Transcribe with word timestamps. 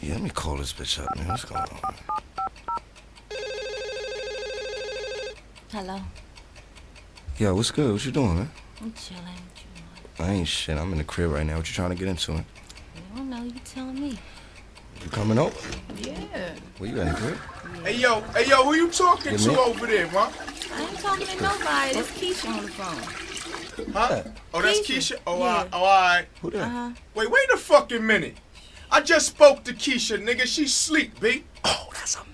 Yeah, 0.00 0.14
let 0.14 0.22
me 0.22 0.30
call 0.30 0.56
this 0.56 0.72
bitch 0.72 1.02
up, 1.04 1.14
man. 1.16 1.28
What's 1.28 1.44
going 1.44 1.60
on? 1.60 1.94
Hello. 5.70 6.00
Yo, 7.38 7.54
what's 7.54 7.70
good? 7.70 7.92
What 7.92 8.04
you 8.04 8.12
doing, 8.12 8.34
man? 8.36 8.50
I'm 8.80 8.92
chilling. 8.94 9.24
I 10.18 10.32
ain't 10.32 10.48
shit. 10.48 10.76
I'm 10.76 10.92
in 10.92 10.98
the 10.98 11.04
crib 11.04 11.30
right 11.30 11.46
now. 11.46 11.56
What 11.56 11.68
you 11.68 11.74
trying 11.74 11.90
to 11.90 11.96
get 11.96 12.08
into? 12.08 12.32
It? 12.34 12.44
I 13.14 13.16
don't 13.16 13.30
know. 13.30 13.42
You 13.42 13.54
telling 13.64 13.98
me. 14.00 14.18
You 15.02 15.10
coming 15.10 15.38
over? 15.38 15.56
Yeah. 15.96 16.54
Where 16.78 16.90
you 16.90 17.00
at, 17.00 17.06
in 17.06 17.12
the 17.14 17.18
crib? 17.18 17.38
Hey 17.84 17.96
yo, 17.96 18.20
hey 18.34 18.46
yo, 18.46 18.64
who 18.64 18.74
you 18.74 18.90
talking 18.90 19.32
Yeah, 19.32 19.38
to 19.38 19.48
man. 19.48 19.58
over 19.58 19.86
there, 19.86 20.06
man? 20.08 20.30
I 20.74 20.82
ain't 20.82 20.98
talking 20.98 21.26
to 21.26 21.42
nobody. 21.42 21.98
It's 21.98 22.10
Keisha 22.10 22.48
on 22.54 22.62
the 22.64 22.70
phone. 22.72 23.92
Huh? 23.94 24.22
Oh, 24.52 24.60
that's 24.60 24.80
Keisha. 24.80 25.14
Keisha. 25.16 25.20
Oh, 25.26 25.38
Yeah. 25.38 25.44
all 25.44 25.56
right, 25.56 25.68
oh, 25.72 25.78
all 25.78 25.84
right. 25.86 26.26
Who 26.42 26.50
that? 26.50 26.62
Uh 26.62 26.68
huh. 26.68 26.90
Wait, 27.14 27.30
wait 27.30 27.50
a 27.50 27.56
fucking 27.56 28.06
minute. 28.06 28.36
I 28.92 29.00
just 29.00 29.26
spoke 29.28 29.64
to 29.64 29.72
Keisha, 29.72 30.18
nigga. 30.22 30.46
She 30.46 30.66
sleep, 30.66 31.20
B. 31.20 31.44
Oh, 31.64 31.88
that's 31.92 32.16
a 32.16 32.18
man. 32.18 32.26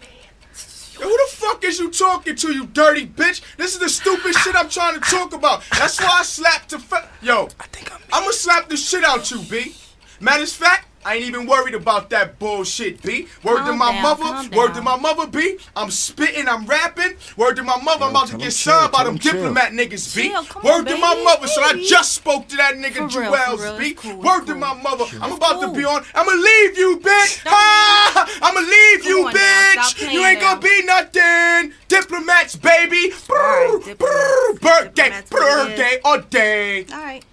Yo, 0.99 1.07
who 1.07 1.11
the 1.11 1.37
fuck 1.37 1.63
is 1.65 1.79
you 1.79 1.91
talking 1.91 2.35
to, 2.37 2.53
you 2.53 2.67
dirty 2.67 3.07
bitch? 3.07 3.43
This 3.59 3.75
is 3.75 3.79
the 3.79 3.89
stupid 3.89 4.35
shit 4.35 4.57
I'm 4.57 4.71
trying 4.71 4.95
to 4.95 5.01
talk 5.01 5.35
about. 5.35 5.63
That's 5.79 6.01
why 6.01 6.19
I 6.21 6.23
slapped 6.23 6.71
the 6.71 6.79
fa- 6.79 7.09
Yo, 7.21 7.49
I 7.61 7.67
think 7.67 7.93
I'm. 7.95 8.01
I'ma 8.13 8.31
slap 8.31 8.69
the 8.71 8.77
shit 8.77 9.05
out 9.05 9.31
you, 9.31 9.41
B. 9.43 9.75
Matter 10.21 10.45
of 10.45 10.49
fact, 10.49 10.86
I 11.07 11.15
ain't 11.15 11.25
even 11.27 11.47
worried 11.47 11.77
about 11.77 12.11
that 12.11 12.41
bullshit, 12.41 13.01
B. 13.01 13.29
Word 13.45 13.65
to 13.67 13.73
my 13.73 13.93
down, 13.93 14.03
mother, 14.03 14.25
calm 14.25 14.51
word 14.51 14.75
to 14.75 14.83
my 14.83 14.97
mother, 14.97 15.29
B. 15.29 15.57
I'm 15.77 15.89
spitting, 15.89 16.49
I'm 16.49 16.67
rapping. 16.67 17.15
Word 17.37 17.55
to 17.57 17.63
my 17.63 17.81
mother, 17.81 18.07
I'm 18.07 18.11
about 18.11 18.27
to 18.27 18.37
get 18.37 18.47
him 18.47 18.51
signed 18.51 18.91
by 18.91 19.05
them 19.05 19.13
him 19.15 19.21
chill. 19.21 19.33
diplomat 19.35 19.71
niggas, 19.71 20.17
B. 20.17 20.31
Chill, 20.31 20.43
come 20.47 20.65
Word 20.65 20.79
on, 20.81 20.85
to 20.87 20.97
my 20.97 21.23
mother, 21.23 21.47
so 21.47 21.63
I 21.63 21.75
just 21.75 22.13
spoke 22.13 22.49
to 22.49 22.57
that 22.57 22.75
nigga 22.75 23.09
For 23.09 23.21
real, 23.21 23.33
for 23.33 23.47
Jewels, 23.47 23.63
real, 23.63 23.79
B. 23.79 23.87
it's 23.91 24.01
cool, 24.01 24.17
it's 24.17 24.25
Word 24.25 24.47
to 24.47 24.55
my 24.57 24.75
mother, 24.83 25.05
I'm 25.21 25.31
It's 25.31 25.37
about 25.37 25.61
to 25.61 25.79
be 25.79 25.85
on. 25.85 26.03
I'ma 26.13 26.33
leave 26.33 26.77
you, 26.77 26.99
bitch. 26.99 27.45
Don't 27.45 27.55
Ah, 27.55 28.39
I'ma 28.43 28.61
leave 28.67 29.03
Come 29.03 29.09
you, 29.09 29.27
on 29.29 29.33
bitch. 29.33 30.13
You 30.13 30.25
ain't 30.27 30.41
gonna 30.41 30.61
be 30.61 30.83
nothing. 30.87 31.73
Diplomats, 31.87 32.57
baby. 32.57 33.13
Alright, 33.31 33.81
Brr, 33.81 33.95
diplomats. 33.95 34.59
Birthday, 34.59 35.03
Diplomats 35.05 35.31
what 35.31 35.43
it 35.43 35.47
is. 35.47 35.79
birthday, 35.79 36.01
all 36.05 36.21
day. 36.21 36.87
All 36.93 36.99
right. 36.99 37.25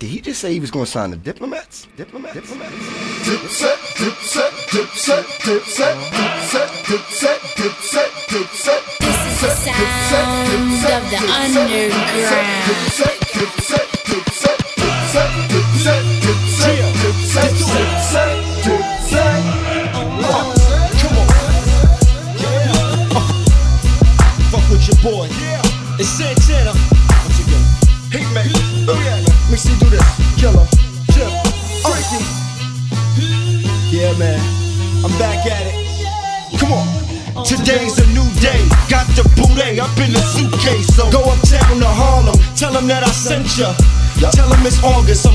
Did 0.00 0.08
he 0.08 0.22
just 0.22 0.40
say 0.40 0.54
he 0.54 0.60
was 0.60 0.70
gonna 0.70 0.86
sign 0.86 1.10
the 1.10 1.18
diplomats? 1.18 1.86
Diplomats? 1.94 2.32
Diplomats? 2.32 2.72
Dipset, 3.20 3.76
dipset, 4.00 4.50
dipset, 4.72 5.24
dipset, 5.44 5.98
dipset, 6.08 6.70
dipset, 6.88 7.40
dipset, 7.60 8.10
dipset. 8.32 8.82
This 8.98 9.20
is 9.26 9.40
the 9.42 9.50
sound 9.50 10.48
of 10.88 11.10
the 11.10 11.18
underground. 11.30 12.60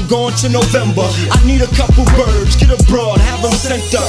I'm 0.06 0.12
going 0.12 0.36
to 0.36 0.50
November. 0.50 1.02
I 1.02 1.42
need 1.48 1.62
a 1.62 1.72
couple 1.74 2.06
birds, 2.14 2.56
get 2.58 2.70
abroad, 2.70 3.18
have 3.18 3.42
them 3.42 3.54
sent 3.54 3.90
up. 3.98 4.06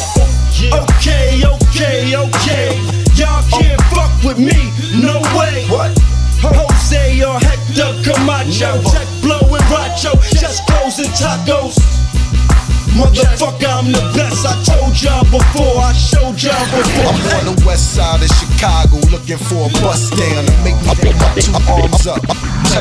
Okay, 0.85 1.41
okay, 1.41 2.13
okay. 2.13 2.77
Y'all 3.17 3.41
can't 3.49 3.81
fuck 3.89 4.13
with 4.23 4.37
me, 4.37 4.69
no 5.01 5.25
way. 5.33 5.65
What? 5.73 5.97
Jose 6.45 7.25
or 7.25 7.41
Hector 7.41 7.97
Camacho, 8.05 8.77
check 8.93 9.09
blowing 9.23 9.65
Racho, 9.73 10.13
just 10.37 10.67
clothes 10.69 10.99
and 10.99 11.09
tacos. 13.17 13.41
Motherfucker, 13.41 13.71
I'm 13.73 13.89
the 13.93 14.05
best. 14.15 14.45
I 14.45 14.55
told 14.65 14.95
y'all 15.01 15.25
before, 15.25 15.81
I 15.81 15.93
showed 15.93 16.37
y'all 16.43 16.67
before. 16.69 17.13
I'm 17.13 17.49
on 17.49 17.57
the 17.57 17.65
west 17.65 17.95
side 17.95 18.23
of 18.23 18.31
Chicago 18.37 19.01
looking 19.11 19.39
for 19.39 19.67
a 19.67 19.71
bus 19.81 20.11
down 20.11 20.45
to 20.45 20.55
make 20.65 20.77
me 20.85 20.93
put 21.01 21.17
my 21.17 21.33
two 21.41 21.57
arms 21.69 22.07
up. 22.07 22.21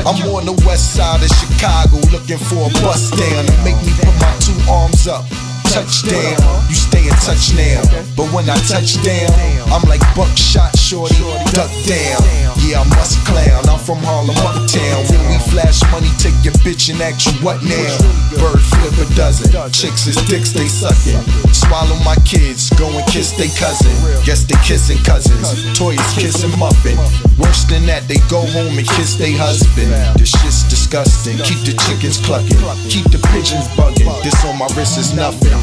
I'm 0.04 0.20
on 0.28 0.44
the 0.44 0.56
west 0.66 0.94
side 0.94 1.22
of 1.22 1.30
Chicago 1.40 1.98
looking 2.12 2.38
for 2.38 2.68
a 2.68 2.72
bus 2.84 3.10
down 3.10 3.46
to 3.46 3.54
make 3.64 3.78
me 3.80 3.92
put 3.96 4.14
my 4.20 4.32
two 4.40 4.56
arms 4.70 5.08
up. 5.08 5.24
Touchdown, 5.66 6.38
you 6.68 6.76
stay 6.76 7.04
in 7.04 7.16
touch 7.20 7.52
now. 7.56 7.82
But 8.16 8.32
when 8.32 8.48
I 8.48 8.56
touch 8.64 9.02
down, 9.02 9.32
I'm 9.72 9.82
like 9.88 10.00
buckshot 10.14 10.76
shorty, 10.78 11.16
duck 11.52 11.70
down. 11.84 12.45
Yeah, 12.66 12.82
I 12.82 12.84
must 12.98 13.22
clown. 13.22 13.62
I'm 13.70 13.78
from 13.78 14.02
Harlem, 14.02 14.34
uptown. 14.42 15.06
When 15.06 15.22
we 15.30 15.38
flash 15.54 15.78
money, 15.94 16.10
take 16.18 16.34
your 16.42 16.54
bitch 16.66 16.90
and 16.90 16.98
ask 16.98 17.30
you 17.30 17.38
what 17.38 17.62
now? 17.62 17.94
Bird 18.34 18.58
flip 18.58 18.98
a 18.98 19.06
dozen. 19.14 19.54
Chicks 19.70 20.10
is 20.10 20.18
dicks, 20.26 20.50
they 20.50 20.66
sucking. 20.66 21.22
Swallow 21.54 21.94
my 22.02 22.18
kids, 22.26 22.70
go 22.74 22.90
and 22.90 23.06
kiss 23.06 23.30
they 23.38 23.46
cousin. 23.54 23.94
Guess 24.26 24.50
they 24.50 24.58
kissing 24.66 24.98
cousins. 25.06 25.46
Toys 25.78 26.02
kissing 26.18 26.50
muffin. 26.58 26.98
Worse 27.38 27.62
than 27.70 27.86
that, 27.86 28.10
they 28.10 28.18
go 28.26 28.42
home 28.42 28.74
and 28.74 28.88
kiss 28.98 29.14
they 29.14 29.30
husband. 29.30 29.94
This 30.18 30.34
shit's 30.34 30.66
disgusting. 30.66 31.38
Keep 31.46 31.70
the 31.70 31.74
chickens 31.86 32.18
clucking. 32.18 32.58
Keep 32.90 33.14
the 33.14 33.22
pigeons 33.30 33.70
bugging. 33.78 34.10
This 34.26 34.34
on 34.42 34.58
my 34.58 34.66
wrist 34.74 34.98
is 34.98 35.14
nothing. 35.14 35.54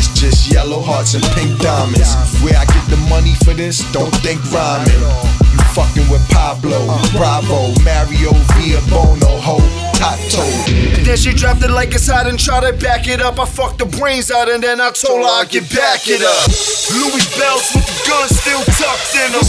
It's 0.00 0.08
just 0.18 0.50
yellow 0.50 0.80
hearts 0.80 1.12
and 1.12 1.22
pink 1.36 1.60
diamonds. 1.60 2.16
Where 2.40 2.56
I 2.56 2.64
get 2.64 2.88
the 2.88 2.96
money 3.12 3.34
for 3.44 3.52
this, 3.52 3.84
don't 3.92 4.08
think 4.24 4.40
rhyming. 4.48 4.96
You 5.52 5.60
fucking 5.76 6.08
with 6.08 6.24
Pablo, 6.32 6.88
Bravo, 7.12 7.76
Mario, 7.84 8.32
Via 8.56 8.80
Bono, 8.88 9.36
Then 10.00 11.16
she 11.20 11.36
dropped 11.36 11.60
it 11.60 11.68
like 11.68 11.92
it's 11.92 12.08
hot 12.08 12.24
and 12.24 12.40
tried 12.40 12.64
to 12.64 12.72
back 12.80 13.04
it 13.04 13.20
up. 13.20 13.36
I 13.36 13.44
fucked 13.44 13.84
the 13.84 13.88
brains 14.00 14.32
out 14.32 14.48
and 14.48 14.64
then 14.64 14.80
I 14.80 14.88
told 14.96 15.20
her 15.20 15.28
I'd 15.28 15.52
get 15.52 15.68
back 15.76 16.08
it 16.08 16.24
up. 16.24 16.48
Louis 16.88 17.20
bells 17.36 17.68
with 17.76 17.84
the 17.84 17.96
gun 18.08 18.24
still 18.32 18.64
tucked 18.80 19.12
in 19.12 19.28
them. 19.36 19.44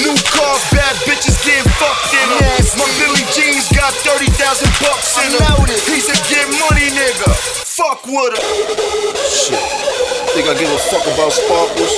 New 0.00 0.16
car, 0.32 0.56
bad 0.72 0.96
bitches 1.04 1.36
getting 1.44 1.68
fucked 1.76 2.16
in 2.16 2.28
them. 2.32 2.64
My 2.80 2.88
Billy 2.96 3.28
Jeans 3.36 3.68
got 3.76 3.92
30,000 4.00 4.32
bucks 4.80 5.20
in 5.20 5.36
them. 5.36 5.68
He's 5.84 6.08
a 6.08 6.16
get 6.32 6.48
money 6.56 6.88
nigga. 6.96 7.28
Fuck 7.68 8.08
with 8.08 8.40
her. 8.40 8.44
Shit. 9.28 9.60
Think 10.32 10.48
I 10.48 10.56
give 10.56 10.72
a 10.72 10.80
fuck 10.88 11.04
about 11.12 11.36
sparkles? 11.36 11.92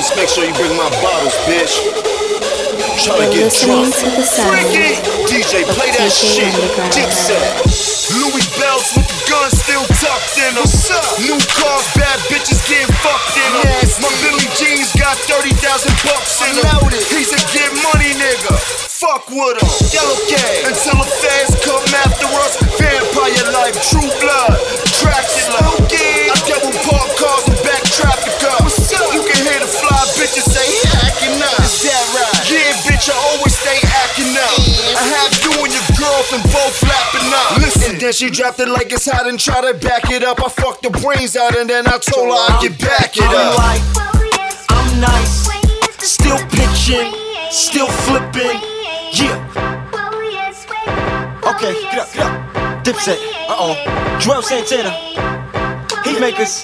Just 0.00 0.16
make 0.16 0.32
sure 0.32 0.48
you 0.48 0.54
bring 0.56 0.72
my 0.80 0.88
bottles, 1.04 1.36
bitch. 1.44 2.17
Tryna 2.98 3.30
You're 3.30 3.46
get 3.46 3.54
drunk. 3.62 3.94
to 3.94 4.10
the 4.10 4.26
Freaky. 4.26 4.98
DJ, 5.30 5.62
play 5.70 5.94
that 5.94 6.10
shit. 6.10 6.50
Dipset. 6.90 7.46
Louis 8.18 8.42
bells 8.58 8.90
with 8.98 9.06
the 9.06 9.18
gun 9.30 9.46
still 9.54 9.86
tucked 10.02 10.34
in 10.34 10.50
them. 10.58 10.66
New 11.22 11.38
cars, 11.54 11.86
bad 11.94 12.18
bitches 12.26 12.58
getting 12.66 12.90
fucked 12.98 13.38
in 13.38 13.50
them. 13.62 13.86
My 14.02 14.10
Billy 14.18 14.50
Jeans 14.58 14.90
got 14.98 15.14
30,000 15.30 15.54
bucks 16.10 16.42
in 16.42 16.58
them. 16.58 16.90
He's 17.14 17.30
a 17.30 17.38
get 17.54 17.70
money 17.86 18.18
nigga. 18.18 18.58
Fuck 18.98 19.30
with 19.30 19.62
him. 19.62 19.70
Yellow 19.94 20.18
gang. 20.26 20.66
Until 20.66 20.98
the 20.98 21.06
fans 21.22 21.54
come 21.62 21.86
after 22.02 22.26
us. 22.42 22.58
Vampire 22.82 23.46
life, 23.54 23.78
true 23.94 24.10
blood. 24.18 24.58
Dracula. 24.98 25.87
Have 35.18 35.34
you 35.42 35.52
and 35.64 35.72
your 35.74 35.86
girlfriend 35.98 36.44
both 36.54 36.74
flapping 36.78 37.28
up. 37.34 37.58
Listen. 37.58 37.92
And 37.92 38.00
then 38.00 38.12
she 38.12 38.30
dropped 38.30 38.60
it 38.60 38.68
like 38.68 38.92
it's 38.92 39.10
hot 39.10 39.26
and 39.26 39.38
tried 39.38 39.66
to 39.70 39.74
back 39.78 40.10
it 40.10 40.22
up. 40.22 40.38
I 40.44 40.48
fucked 40.48 40.82
the 40.82 40.90
brains 40.90 41.36
out 41.36 41.56
and 41.56 41.68
then 41.68 41.86
I 41.86 41.98
told 41.98 42.28
her 42.28 42.38
I'd 42.38 42.62
get 42.62 42.78
back 42.78 43.16
it 43.16 43.24
I'm 43.24 43.50
up. 43.50 43.58
like, 43.58 43.82
I'm 44.70 45.00
nice, 45.00 45.48
still 45.98 46.38
pitching, 46.54 47.12
still 47.50 47.88
flipping. 48.06 48.60
Yeah. 49.12 49.34
Okay, 51.50 51.72
get 51.90 51.98
up, 51.98 52.12
get 52.12 52.22
up. 52.26 52.84
Dipset. 52.84 53.18
Uh 53.48 53.56
oh. 53.58 53.74
Juelz 54.20 54.44
Santana. 54.44 54.90
Heatmakers. 56.04 56.62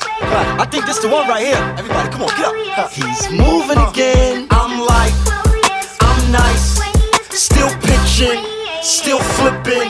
I 0.60 0.64
think 0.70 0.86
this 0.86 0.98
the 1.00 1.08
one 1.08 1.26
right 1.28 1.44
here. 1.44 1.56
Everybody, 1.78 2.08
come 2.10 2.22
on, 2.22 2.28
get 2.36 2.78
up. 2.78 2.90
He's 2.92 3.30
moving 3.30 3.78
again. 3.78 4.46
I'm 4.50 4.80
like, 4.86 5.12
I'm 6.00 6.32
nice, 6.32 6.78
still 7.30 7.68
pitching, 7.82 8.40
still 8.84 9.18
flipping. 9.40 9.88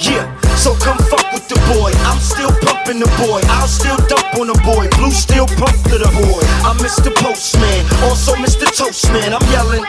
Yeah. 0.00 0.24
So 0.56 0.74
come 0.74 0.96
fuck 1.12 1.32
with 1.32 1.46
the 1.48 1.60
boy. 1.76 1.92
I'm 2.08 2.18
still 2.18 2.50
pumping 2.64 3.00
the 3.00 3.10
boy. 3.20 3.40
I'll 3.52 3.68
still 3.68 3.96
dump 4.08 4.34
on 4.40 4.48
the 4.48 4.58
boy. 4.64 4.88
Blue 4.96 5.12
still 5.12 5.46
pump 5.60 5.76
to 5.92 6.00
the 6.00 6.08
boy. 6.08 6.42
I'm 6.64 6.76
Mr. 6.80 7.12
Postman, 7.20 7.84
also 8.08 8.34
Mr. 8.36 8.64
Toastman. 8.64 9.36
I'm 9.36 9.44
yelling. 9.52 9.84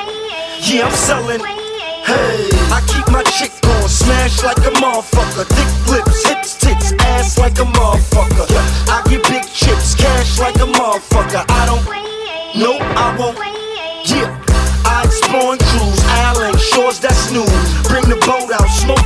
Yeah, 0.59 0.87
I'm 0.87 0.91
selling. 0.91 1.39
Hey, 2.03 2.51
I 2.75 2.83
keep 2.91 3.07
my 3.11 3.23
chick 3.23 3.51
on, 3.63 3.87
smash 3.87 4.43
like 4.43 4.57
a 4.59 4.73
motherfucker. 4.83 5.47
Thick 5.47 5.71
lips, 5.91 6.27
hips, 6.27 6.57
tits, 6.57 6.93
ass 6.99 7.37
like 7.37 7.57
a 7.59 7.65
motherfucker. 7.65 8.47
I 8.91 9.01
get 9.09 9.23
big 9.29 9.45
chips, 9.47 9.95
cash 9.95 10.39
like 10.39 10.55
a 10.55 10.67
motherfucker. 10.67 11.45
I 11.47 11.65
don't, 11.65 11.85
no, 12.59 12.77
I 12.79 13.15
won't. 13.17 13.60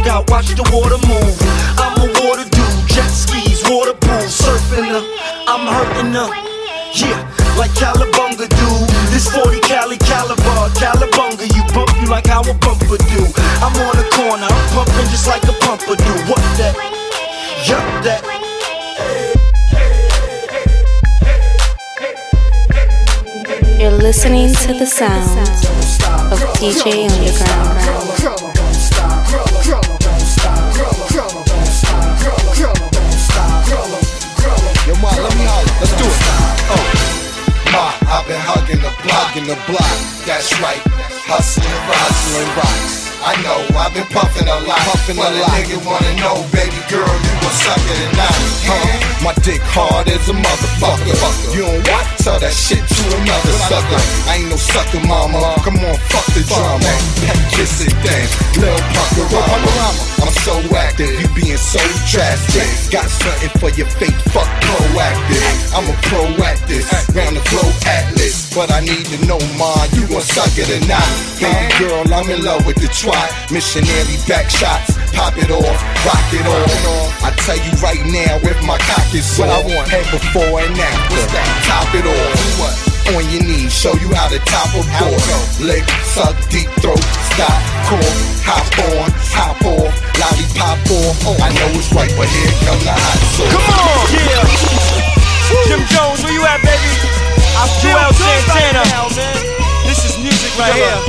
Out, 0.07 0.23
out, 0.23 0.29
watch 0.29 0.47
the 0.53 0.63
water 0.73 0.99
move. 1.07 1.35
I'm 1.77 1.97
a 1.97 2.07
water 2.21 2.45
dude, 2.49 2.87
jet 2.89 3.09
skis, 3.09 3.63
water 3.69 3.93
pool, 3.93 4.25
surfing 4.29 4.89
the, 4.89 5.01
I'm 5.47 5.65
hurting 5.65 6.13
the. 6.13 6.25
Yeah, 6.95 7.19
like 7.57 7.71
Calabunga 7.71 8.47
do. 8.47 8.69
This 9.11 9.27
40 9.29 9.59
Cali 9.61 9.97
caliber, 9.97 10.41
Calabunga, 10.79 11.45
you 11.55 11.63
bump 11.73 11.91
you 12.01 12.07
like 12.07 12.27
how 12.27 12.41
a 12.41 12.53
bumper 12.53 12.97
do. 12.97 13.21
I'm 13.59 13.75
on 13.75 13.95
the 13.97 14.07
corner, 14.15 14.47
I'm 14.47 14.65
pumping 14.71 15.09
just 15.11 15.27
like 15.27 15.43
a 15.43 15.53
pumper 15.63 15.95
do. 15.95 16.13
What 16.29 16.43
that? 16.57 16.75
Yup, 17.67 18.03
that. 18.03 18.21
You're 23.79 23.91
listening 23.91 24.53
to 24.53 24.73
the 24.73 24.85
sounds 24.85 25.65
of 26.31 26.39
DJ 26.55 27.09
Underground. 27.09 28.64
Right. 40.61 40.81
Hustling, 41.25 41.67
hustling 41.67 42.51
rocks. 42.55 43.11
I 43.25 43.33
know, 43.41 43.59
I've 43.77 43.93
been 43.93 44.05
puffing 44.13 44.47
a 44.47 44.59
lot, 44.67 44.77
puffing 44.93 45.17
a 45.17 45.21
lot. 45.21 45.49
nigga 45.57 45.81
wanna 45.83 46.13
know, 46.21 46.45
baby 46.53 46.77
girl, 46.87 47.09
you 47.09 47.34
not? 48.15 48.35
Huh? 48.65 49.23
My 49.23 49.33
dick 49.41 49.61
hard 49.61 50.07
as 50.07 50.29
a 50.29 50.33
motherfucker. 50.33 51.13
You 51.53 51.61
don't 51.65 51.81
what? 51.87 52.05
Tell 52.21 52.39
that 52.39 52.53
shit 52.53 52.81
to 52.81 53.03
another 53.21 53.55
sucker. 53.69 54.01
I 54.29 54.41
ain't 54.41 54.49
no 54.49 54.57
sucker, 54.57 55.01
mama. 55.05 55.57
Come 55.61 55.77
on, 55.81 55.97
fuck 56.09 56.25
the 56.33 56.41
drama. 56.45 56.91
Pet 57.21 57.39
kiss 57.53 57.85
it 57.85 57.93
then, 58.01 58.25
little 58.61 58.81
punkerama. 58.93 60.15
I'm 60.21 60.33
so 60.41 60.57
active, 60.73 61.13
you 61.21 61.27
being 61.37 61.57
so 61.57 61.81
drastic. 62.09 62.65
Got 62.89 63.09
something 63.09 63.53
for 63.61 63.69
your 63.77 63.89
fake, 63.97 64.17
fuck 64.33 64.49
proactive. 64.65 65.45
I'm 65.73 65.85
a 65.85 65.95
proactive, 66.09 66.85
round 67.13 67.37
the 67.37 67.43
globe 67.49 67.77
atlas. 67.85 68.53
But 68.53 68.71
I 68.71 68.81
need 68.81 69.05
to 69.13 69.17
know, 69.25 69.39
ma, 69.57 69.73
you 69.93 70.07
gon' 70.07 70.21
suck 70.21 70.53
it 70.57 70.69
or 70.69 70.81
not? 70.87 71.05
Baby 71.37 71.65
girl, 71.77 72.03
I'm 72.13 72.29
in 72.29 72.41
love 72.43 72.65
with 72.65 72.77
the 72.77 72.89
twat. 72.89 73.29
Missionary 73.51 74.17
back 74.27 74.49
shots, 74.49 74.97
pop 75.15 75.33
it 75.39 75.49
off, 75.49 75.79
rock 76.03 76.27
it 76.35 76.45
off. 76.45 77.23
I 77.23 77.31
tell 77.47 77.57
you 77.57 77.71
right 77.79 78.03
now, 78.05 78.37
if 78.43 78.59
my 78.67 78.77
cock 78.77 79.07
is 79.15 79.25
sore, 79.25 79.47
I 79.47 79.63
want 79.63 79.87
head 79.87 80.05
before 80.11 80.59
and 80.59 80.75
after. 80.75 81.23
Top 81.65 81.89
it 81.95 82.05
off. 82.05 82.59
What? 82.59 82.75
On 83.15 83.23
your 83.31 83.43
knees, 83.45 83.71
show 83.71 83.93
you 84.01 84.11
how 84.13 84.27
to 84.27 84.39
top 84.43 84.69
a 84.75 84.81
board. 84.99 85.21
Lick, 85.63 85.85
suck, 86.03 86.35
deep 86.49 86.67
throat, 86.81 87.01
stop, 87.31 87.61
call, 87.87 88.01
hop 88.43 88.65
on, 88.91 89.09
hop 89.31 89.61
off, 89.61 89.93
lollipop 90.19 90.81
off. 90.89 91.15
Oh. 91.23 91.37
I 91.39 91.49
know 91.53 91.69
it's 91.77 91.89
right, 91.93 92.11
but 92.17 92.27
here 92.27 92.53
come 92.67 92.81
the 92.83 92.93
hot 92.93 93.19
sauce. 93.37 93.53
Come 93.53 93.67
on! 93.71 94.05
Yeah! 94.09 94.45
Jim 95.69 95.81
Jones, 95.93 96.25
where 96.25 96.33
you 96.33 96.43
at, 96.49 96.59
baby? 96.65 96.91
I'm 97.55 97.69
Juelz 97.79 98.17
Santana. 98.17 98.83
This 99.85 100.01
is 100.03 100.17
music 100.17 100.51
right 100.57 100.73
here. 100.73 100.99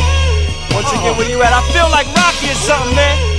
Once 0.77 0.93
again, 0.93 1.17
where 1.17 1.29
you 1.29 1.41
at? 1.43 1.53
I 1.53 1.65
feel 1.73 1.89
like 1.89 2.07
Rocky 2.13 2.53
or 2.53 2.61
something, 2.61 2.95
man. 2.95 3.36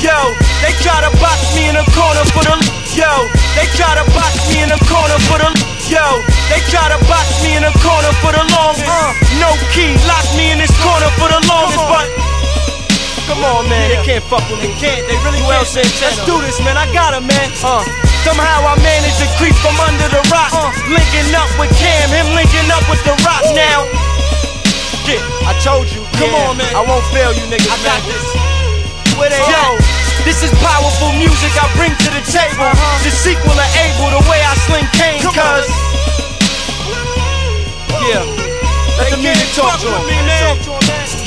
Yo, 0.00 0.16
they 0.64 0.72
try 0.80 0.96
to 1.04 1.12
box 1.20 1.52
me 1.52 1.68
in 1.68 1.76
a 1.76 1.84
corner 1.92 2.24
for 2.32 2.40
the. 2.40 2.56
Yo, 2.96 3.28
they 3.52 3.68
try 3.76 3.92
to 4.00 4.04
box 4.16 4.32
me 4.48 4.64
in 4.64 4.72
a 4.72 4.80
corner 4.88 5.20
for 5.28 5.36
the. 5.36 5.52
Yo, 5.92 6.00
they 6.48 6.56
try 6.72 6.88
to 6.88 6.96
box 7.04 7.28
me 7.44 7.60
in 7.60 7.68
a 7.68 7.72
corner 7.84 8.08
for 8.24 8.32
the 8.32 8.40
longest. 8.56 8.88
no 9.36 9.52
key, 9.76 9.92
lock 10.08 10.24
me 10.40 10.56
in 10.56 10.58
this 10.58 10.72
corner 10.80 11.04
for 11.20 11.28
the 11.28 11.36
longest, 11.44 11.84
but. 11.84 12.08
Come 13.28 13.44
on, 13.44 13.68
man, 13.68 13.92
they 13.92 14.00
can't 14.00 14.24
fuck 14.24 14.40
with 14.48 14.64
me. 14.64 14.72
They 14.72 14.88
can't, 14.88 15.04
they 15.04 15.20
really 15.20 15.44
well 15.44 15.68
can't. 15.68 15.84
Let's 16.00 16.16
do 16.24 16.40
this, 16.40 16.56
man. 16.64 16.80
I 16.80 16.88
got 16.96 17.12
him, 17.12 17.28
man. 17.28 17.52
Uh. 17.60 17.84
Somehow 18.24 18.72
I 18.72 18.80
managed 18.80 19.20
to 19.20 19.28
creep 19.36 19.54
from 19.60 19.76
under 19.84 20.08
the 20.08 20.24
rock. 20.32 20.48
Uh. 20.48 20.72
Linking 20.88 21.28
up 21.36 21.52
with 21.60 21.68
Cam, 21.76 22.08
him 22.08 22.32
linking 22.32 22.72
up 22.72 22.88
with 22.88 23.04
the 23.04 23.12
rock 23.20 23.44
now. 23.52 23.84
Yeah, 25.04 25.20
I 25.44 25.52
told 25.60 25.92
you. 25.92 26.00
Come 26.16 26.32
on, 26.32 26.56
man. 26.56 26.72
I 26.72 26.80
won't 26.88 27.04
fail 27.12 27.36
you, 27.36 27.44
niggas, 27.52 27.68
I 27.68 27.76
man. 27.76 27.84
got 27.84 28.00
this. 28.08 28.39
Where 29.20 29.28
they 29.28 29.36
Yo, 29.36 29.76
this 30.24 30.40
is 30.40 30.48
powerful 30.64 31.12
music 31.20 31.52
I 31.52 31.68
bring 31.76 31.92
to 31.92 32.08
the 32.08 32.24
table. 32.24 32.64
Uh-huh. 32.64 33.04
The 33.04 33.12
sequel 33.12 33.52
of 33.52 33.70
Abel, 33.76 34.16
the 34.16 34.24
way 34.32 34.40
I 34.40 34.56
sling 34.64 34.88
cane, 34.96 35.20
cuz. 35.20 35.68
Yeah, 38.00 38.24
let 38.96 39.12
the 39.12 39.20
music 39.20 39.52
talk 39.52 39.76
to 39.84 39.92
him. 39.92 40.24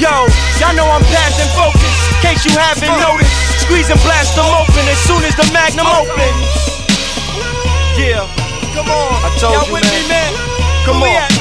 Yo, 0.02 0.26
y'all 0.58 0.74
know 0.74 0.90
I'm 0.90 1.06
passing 1.06 1.46
focus. 1.54 1.94
In 2.10 2.18
case 2.26 2.42
you 2.50 2.58
haven't 2.58 2.98
noticed, 2.98 3.62
squeeze 3.62 3.94
and 3.94 4.02
blast 4.02 4.34
them 4.34 4.50
open 4.50 4.90
as 4.90 4.98
soon 5.06 5.22
as 5.22 5.38
the 5.38 5.46
magnum 5.54 5.86
opens. 5.86 6.50
Yeah, 7.94 8.26
come 8.74 8.90
on. 8.90 9.22
I 9.22 9.30
told 9.38 9.70
you, 9.70 9.78
man. 9.78 9.86
Me, 9.86 10.02
man. 10.10 10.34
Come 10.90 10.98
Where 10.98 11.14
on. 11.14 11.33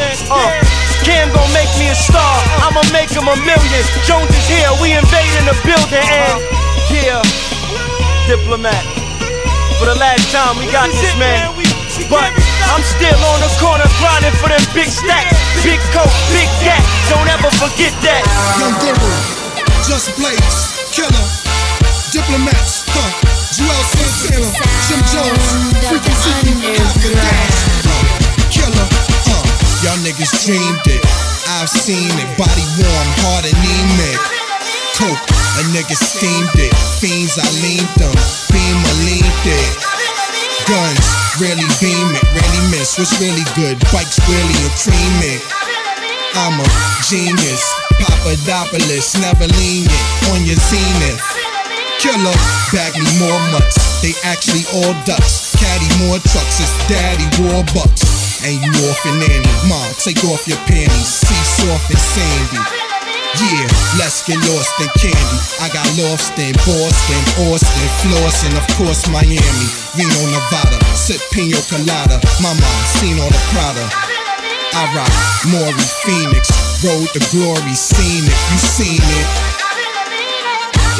At, 1.22 1.28
man? 1.28 1.30
Uh. 1.30 1.38
Gon' 1.38 1.52
make 1.54 1.70
me 1.78 1.86
a 1.88 1.94
star. 1.94 2.34
I'ma 2.66 2.82
make 2.90 3.10
him 3.10 3.28
a 3.28 3.36
million. 3.46 3.82
Jones 4.06 4.30
is 4.34 4.46
here, 4.50 4.70
we 4.82 4.92
invading 4.92 5.46
the 5.46 5.54
building, 5.62 6.02
and 6.02 6.38
yeah, 6.90 7.22
diplomat. 8.26 8.82
For 9.78 9.86
the 9.86 9.98
last 9.98 10.30
time, 10.30 10.58
we 10.58 10.66
got 10.70 10.90
this, 10.90 11.14
man. 11.18 11.54
But 12.10 12.30
I'm 12.72 12.82
still 12.82 13.18
on 13.34 13.38
the 13.40 13.50
corner 13.60 13.86
grinding 14.00 14.34
for 14.40 14.48
them 14.48 14.62
big 14.74 14.88
stacks. 14.88 15.36
Big 15.62 15.78
coat, 15.94 16.10
big 16.34 16.48
gat. 16.62 16.82
Don't 17.08 17.28
ever 17.28 17.50
forget 17.58 17.92
that. 18.02 18.22
Young 18.58 18.74
Guru, 18.82 19.12
Just 19.86 20.16
Blaze, 20.18 20.90
Killer, 20.90 21.26
Diplomats, 22.10 22.84
huh? 22.90 23.10
Juelz 23.52 23.86
Santana, 23.92 24.50
Jim 24.88 25.00
Jones, 25.12 25.46
Freekey 25.86 26.14
Zekey, 26.16 26.54
Killer, 28.50 28.86
uh. 29.28 29.42
Y'all 29.82 29.98
niggas 29.98 30.46
dreamed 30.46 30.86
it. 30.86 31.11
I've 31.60 31.68
seen 31.68 32.08
it. 32.16 32.28
Body 32.40 32.64
warm, 32.80 33.08
heart 33.20 33.44
anemic. 33.44 34.20
Coke, 34.96 35.26
a 35.60 35.62
nigga 35.76 35.92
steamed 35.92 36.56
it. 36.56 36.72
Fiends, 36.96 37.36
I 37.36 37.44
leaned 37.60 37.92
them. 38.00 38.14
Beam, 38.48 38.78
I 38.80 38.92
leaned 39.04 39.44
it. 39.44 39.72
Guns, 40.64 41.04
really 41.36 41.68
beam 41.76 42.08
it. 42.16 42.24
Really 42.32 42.62
miss. 42.72 42.96
What's 42.96 43.12
really 43.20 43.44
good? 43.52 43.76
Bikes, 43.92 44.16
really 44.30 44.58
a 44.64 44.70
cream 44.80 45.36
it. 45.36 45.42
I'm 46.40 46.56
a 46.56 46.66
genius. 47.04 47.62
Papadopoulos, 48.00 49.20
never 49.20 49.44
lenient. 49.60 49.92
On 50.32 50.40
your 50.48 50.56
zenith. 50.56 51.20
Killer, 52.00 52.34
bag 52.72 52.96
me 52.96 53.06
more 53.20 53.38
mutts. 53.52 54.00
They 54.00 54.16
actually 54.24 54.64
all 54.72 54.96
ducks. 55.04 55.54
Caddy 55.60 55.90
more 56.02 56.18
trucks. 56.32 56.58
It's 56.58 56.74
daddy 56.88 57.28
war 57.44 57.62
bucks. 57.76 58.02
And 58.42 58.58
you 58.58 58.72
off 58.90 58.98
and 59.06 59.20
nanny. 59.22 59.52
Mom, 59.70 59.86
take 60.02 60.18
off 60.26 60.48
your 60.48 60.58
panties. 60.66 61.06
See 61.06 61.41
soft 61.62 61.90
and 61.90 61.98
sandy. 61.98 62.62
Yeah, 63.38 63.66
let's 63.98 64.26
get 64.26 64.36
lost 64.50 64.74
in 64.82 64.90
candy. 64.98 65.38
I 65.62 65.70
got 65.70 65.86
lost 65.96 66.34
in 66.38 66.52
Boston, 66.66 67.22
Austin, 67.48 67.88
Flossin, 68.02 68.52
of 68.58 68.66
course 68.76 69.08
Miami, 69.08 69.66
Reno, 69.96 70.22
Nevada. 70.26 70.78
Sip 70.94 71.22
pino 71.30 71.58
colada. 71.70 72.18
Mama, 72.42 72.68
seen 72.98 73.18
all 73.18 73.30
the 73.30 73.42
Prada. 73.54 73.86
I 74.74 74.82
rock 74.96 75.12
Maury 75.52 75.86
Phoenix, 76.04 76.50
road 76.84 77.08
to 77.14 77.20
glory, 77.30 77.74
seen 77.74 78.24
it, 78.24 78.38
you 78.50 78.58
seen 78.58 79.00
it. 79.00 79.51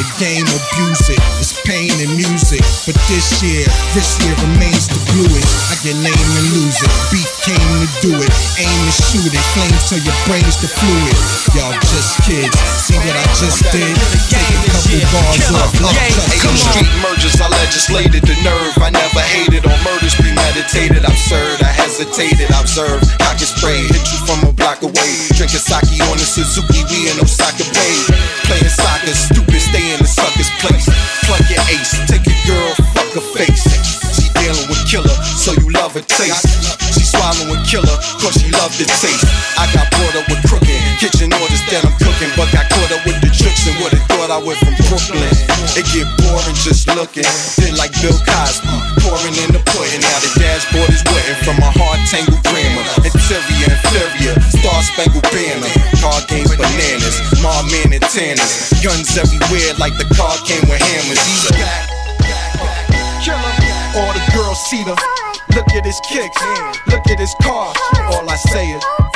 The 0.02 0.10
game 0.18 0.42
abuse 0.50 1.14
it, 1.14 1.22
it's 1.38 1.54
pain 1.62 1.94
and 2.02 2.10
music. 2.18 2.58
But 2.90 2.98
this 3.06 3.38
year, 3.38 3.62
this 3.94 4.18
year 4.18 4.34
remains 4.42 4.90
the 4.90 4.98
bluest. 5.14 5.46
I 5.70 5.78
get 5.78 5.94
lame 5.94 6.10
and 6.42 6.46
lose 6.58 6.74
it. 6.82 6.90
Beat 7.14 7.30
came 7.46 7.70
to 7.78 7.88
do 8.02 8.12
it, 8.18 8.32
aim 8.58 8.66
and 8.66 8.90
shoot 8.90 9.30
it. 9.30 9.44
Flames 9.54 9.82
till 9.86 10.02
your 10.02 10.18
brain's 10.26 10.58
the 10.58 10.66
fluid. 10.66 11.14
Y'all 11.54 11.78
just 11.94 12.18
kids, 12.26 12.50
see 12.82 12.98
what 12.98 13.14
I 13.14 13.26
just 13.38 13.62
did? 13.70 13.94
Take 14.26 14.42
a 14.42 14.74
couple 14.74 15.06
bars 15.14 15.46
off, 15.54 15.70
love 15.78 15.94
Ain't 15.94 16.50
street 16.58 16.90
mergers, 16.98 17.38
I 17.38 17.46
legislated 17.62 18.26
the 18.26 18.34
nerve. 18.42 18.74
I 18.82 18.90
never 18.90 19.22
hated 19.22 19.62
on 19.70 19.78
murders 19.86 20.18
premeditated. 20.18 21.06
Absurd, 21.06 21.62
I 21.62 21.70
hesitated, 21.70 22.50
observed. 22.58 23.06
I 23.22 23.38
is 23.42 23.50
spray, 23.50 23.82
hit 23.90 24.06
you 24.10 24.18
from 24.22 24.38
a 24.48 24.52
block 24.54 24.82
away. 24.82 25.12
Drinking 25.34 25.62
sake 25.62 25.98
on 26.06 26.16
the 26.16 26.26
Suzuki, 26.26 26.86
we 26.86 27.10
in 27.10 27.18
Osaka 27.18 27.66
Bay. 27.74 27.96
Playing 28.46 28.70
soccer, 28.70 29.14
stupid, 29.14 29.60
stay 29.60 29.91
in 29.92 30.00
the 30.00 30.08
sucker's 30.08 30.48
place. 30.64 30.88
Plug 31.28 31.44
your 31.52 31.60
ace, 31.68 31.92
take 32.08 32.24
your 32.24 32.40
girl, 32.48 32.72
fuck 32.96 33.12
her 33.12 33.26
face. 33.36 33.62
She 34.16 34.32
dealing 34.40 34.66
with 34.72 34.80
killer, 34.88 35.12
so 35.36 35.52
you 35.52 35.68
love 35.68 35.92
her 35.92 36.04
taste. 36.04 36.48
She 36.96 37.04
swallowing 37.04 37.60
killer, 37.68 37.96
cause 38.16 38.40
she 38.40 38.48
love 38.56 38.72
the 38.80 38.88
taste. 38.88 39.28
I 39.60 39.68
got 39.76 39.92
brought 39.92 40.16
up 40.16 40.26
with 40.32 40.40
crooked 40.48 40.80
kitchen 40.96 41.28
orders 41.36 41.62
that 41.68 41.84
I'm 41.84 41.94
cooking, 42.00 42.32
but 42.36 42.48
got 42.52 42.68
caught 42.72 42.92
up 42.92 43.04
with 43.04 43.20
the 43.20 43.30
and 43.66 43.76
would've 43.78 44.02
thought 44.10 44.30
I 44.30 44.40
went 44.42 44.58
from 44.58 44.74
Brooklyn. 44.90 45.22
It 45.78 45.86
get 45.94 46.08
boring 46.18 46.58
just 46.58 46.88
looking. 46.92 47.26
Feel 47.58 47.74
like 47.78 47.94
Bill 48.02 48.16
Cosby, 48.26 48.70
pouring 49.02 49.36
in 49.38 49.50
the 49.54 49.62
pudding. 49.70 50.02
Now 50.02 50.18
the 50.18 50.30
dashboard 50.40 50.90
is 50.90 51.02
wetting 51.10 51.38
from 51.46 51.58
a 51.62 51.70
hard 51.70 52.00
tangled 52.10 52.42
grammar. 52.42 52.84
Interior, 53.06 53.70
inferior, 53.70 54.34
star 54.50 54.80
spangled 54.82 55.26
banner. 55.30 55.70
Card 56.02 56.26
games 56.26 56.50
bananas, 56.54 57.16
mom 57.38 57.68
man 57.70 57.94
and 57.94 58.06
tanners. 58.10 58.72
Guns 58.82 59.14
everywhere 59.14 59.74
like 59.78 59.94
the 60.00 60.08
car 60.18 60.34
came 60.42 60.64
with 60.66 60.82
hammers. 60.82 61.20
He's 61.22 61.46
back. 61.54 61.86
Killer. 63.22 63.54
All 63.94 64.12
the 64.16 64.24
girls 64.34 64.58
see 64.66 64.82
the. 64.82 64.96
Look 65.54 65.68
at 65.76 65.84
his 65.84 66.00
kicks, 66.08 66.40
look 66.88 67.04
at 67.10 67.20
his 67.20 67.34
car. 67.42 67.74
All 68.10 68.28
I 68.28 68.36
say 68.36 68.70
is. 68.72 69.11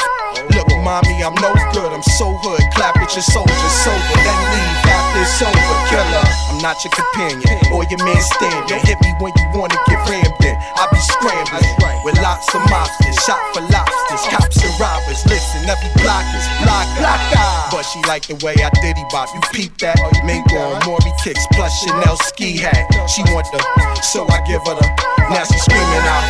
Look, 0.57 0.73
mommy, 0.81 1.21
I'm 1.21 1.37
no 1.45 1.53
good. 1.77 1.93
I'm 1.93 2.01
so 2.17 2.33
hood. 2.41 2.65
Clap 2.73 2.97
at 2.97 3.13
your 3.13 3.21
soldiers 3.29 3.77
sober. 3.85 4.17
Then 4.25 4.41
leave 4.57 4.89
after 4.89 5.21
it's 5.21 5.37
over. 5.45 5.77
Killer, 5.93 6.25
I'm 6.49 6.59
not 6.65 6.81
your 6.81 6.97
companion 6.97 7.61
or 7.77 7.85
your 7.93 8.01
man 8.01 8.17
standing. 8.17 8.81
Hit 8.89 8.97
me 9.05 9.13
when 9.21 9.37
you 9.37 9.47
wanna 9.53 9.77
get 9.85 10.01
rammed 10.09 10.41
in. 10.41 10.57
I 10.57 10.89
be 10.89 10.97
scrambling 10.97 11.77
with 12.09 12.17
lots 12.25 12.49
of 12.57 12.65
mobsters, 12.73 13.21
shot 13.29 13.37
for 13.53 13.61
lobsters, 13.69 14.25
cops 14.33 14.57
and 14.65 14.73
robbers. 14.81 15.21
Listen, 15.29 15.61
every 15.69 15.93
block 16.01 16.25
is 16.33 16.49
block, 16.65 16.89
block 16.97 17.21
But 17.69 17.85
she 17.85 18.01
like 18.09 18.25
the 18.25 18.41
way 18.41 18.57
I 18.57 18.73
diddy 18.81 19.05
bop. 19.13 19.29
You 19.37 19.45
peep 19.53 19.77
that? 19.85 20.01
Mingo 20.25 20.57
on 20.57 20.81
Maury 20.89 21.13
kicks 21.21 21.45
plus 21.53 21.85
Chanel 21.85 22.17
ski 22.33 22.57
hat. 22.57 22.89
She 23.13 23.21
want 23.29 23.45
the, 23.53 23.61
so 24.01 24.25
I 24.25 24.41
give 24.49 24.65
her 24.65 24.73
the. 24.73 24.89
Now 25.29 25.45
she 25.45 25.59
screaming 25.61 26.07
out. 26.09 26.25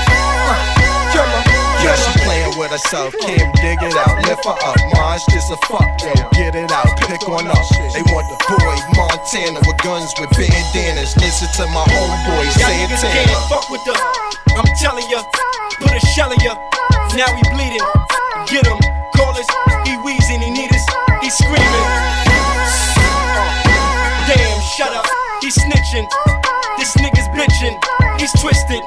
Uh, 0.51 1.15
killer. 1.15 1.56
Yeah, 1.83 1.95
she 1.97 2.13
playing 2.25 2.55
with 2.59 2.71
herself, 2.71 3.15
Kim, 3.21 3.47
dig 3.61 3.79
it 3.83 3.97
out, 3.97 4.17
lift 4.27 4.45
her 4.45 4.57
up. 4.65 4.77
Mine's 4.95 5.25
just 5.31 5.51
a 5.53 5.59
fuck, 5.69 5.87
yo, 6.01 6.13
get 6.33 6.55
it 6.55 6.71
out, 6.73 6.89
pick 7.07 7.23
on 7.29 7.47
up. 7.47 7.67
They 7.93 8.03
want 8.13 8.27
the 8.33 8.39
boy 8.49 8.77
Montana 8.97 9.61
with 9.67 9.79
guns 9.85 10.13
with 10.19 10.31
bandanas. 10.37 11.17
Listen 11.17 11.49
to 11.61 11.65
my 11.73 11.85
homeboy 11.85 12.47
Santana. 12.57 12.97
can't 12.97 13.49
fuck 13.49 13.69
with 13.71 13.87
us. 13.89 14.01
I'm 14.57 14.67
telling 14.81 15.09
ya, 15.11 15.23
put 15.79 15.93
a 15.93 16.01
shell 16.15 16.33
in 16.33 16.41
ya. 16.41 16.57
Now 17.15 17.29
he 17.35 17.43
bleeding. 17.53 17.85
Get 18.49 18.67
him, 18.67 18.79
call 19.15 19.37
us. 19.37 19.47
He 19.85 19.97
wheezing, 20.05 20.41
he 20.41 20.51
need 20.51 20.73
us. 20.73 20.87
He 21.23 21.31
screaming. 21.31 21.87
Damn, 24.27 24.61
shut 24.77 24.93
up. 24.93 25.07
He 25.41 25.51
snitching. 25.51 26.07
This 26.79 26.95
nigga's 26.97 27.29
bitching. 27.37 27.77
He's 28.19 28.33
twisted. 28.41 28.83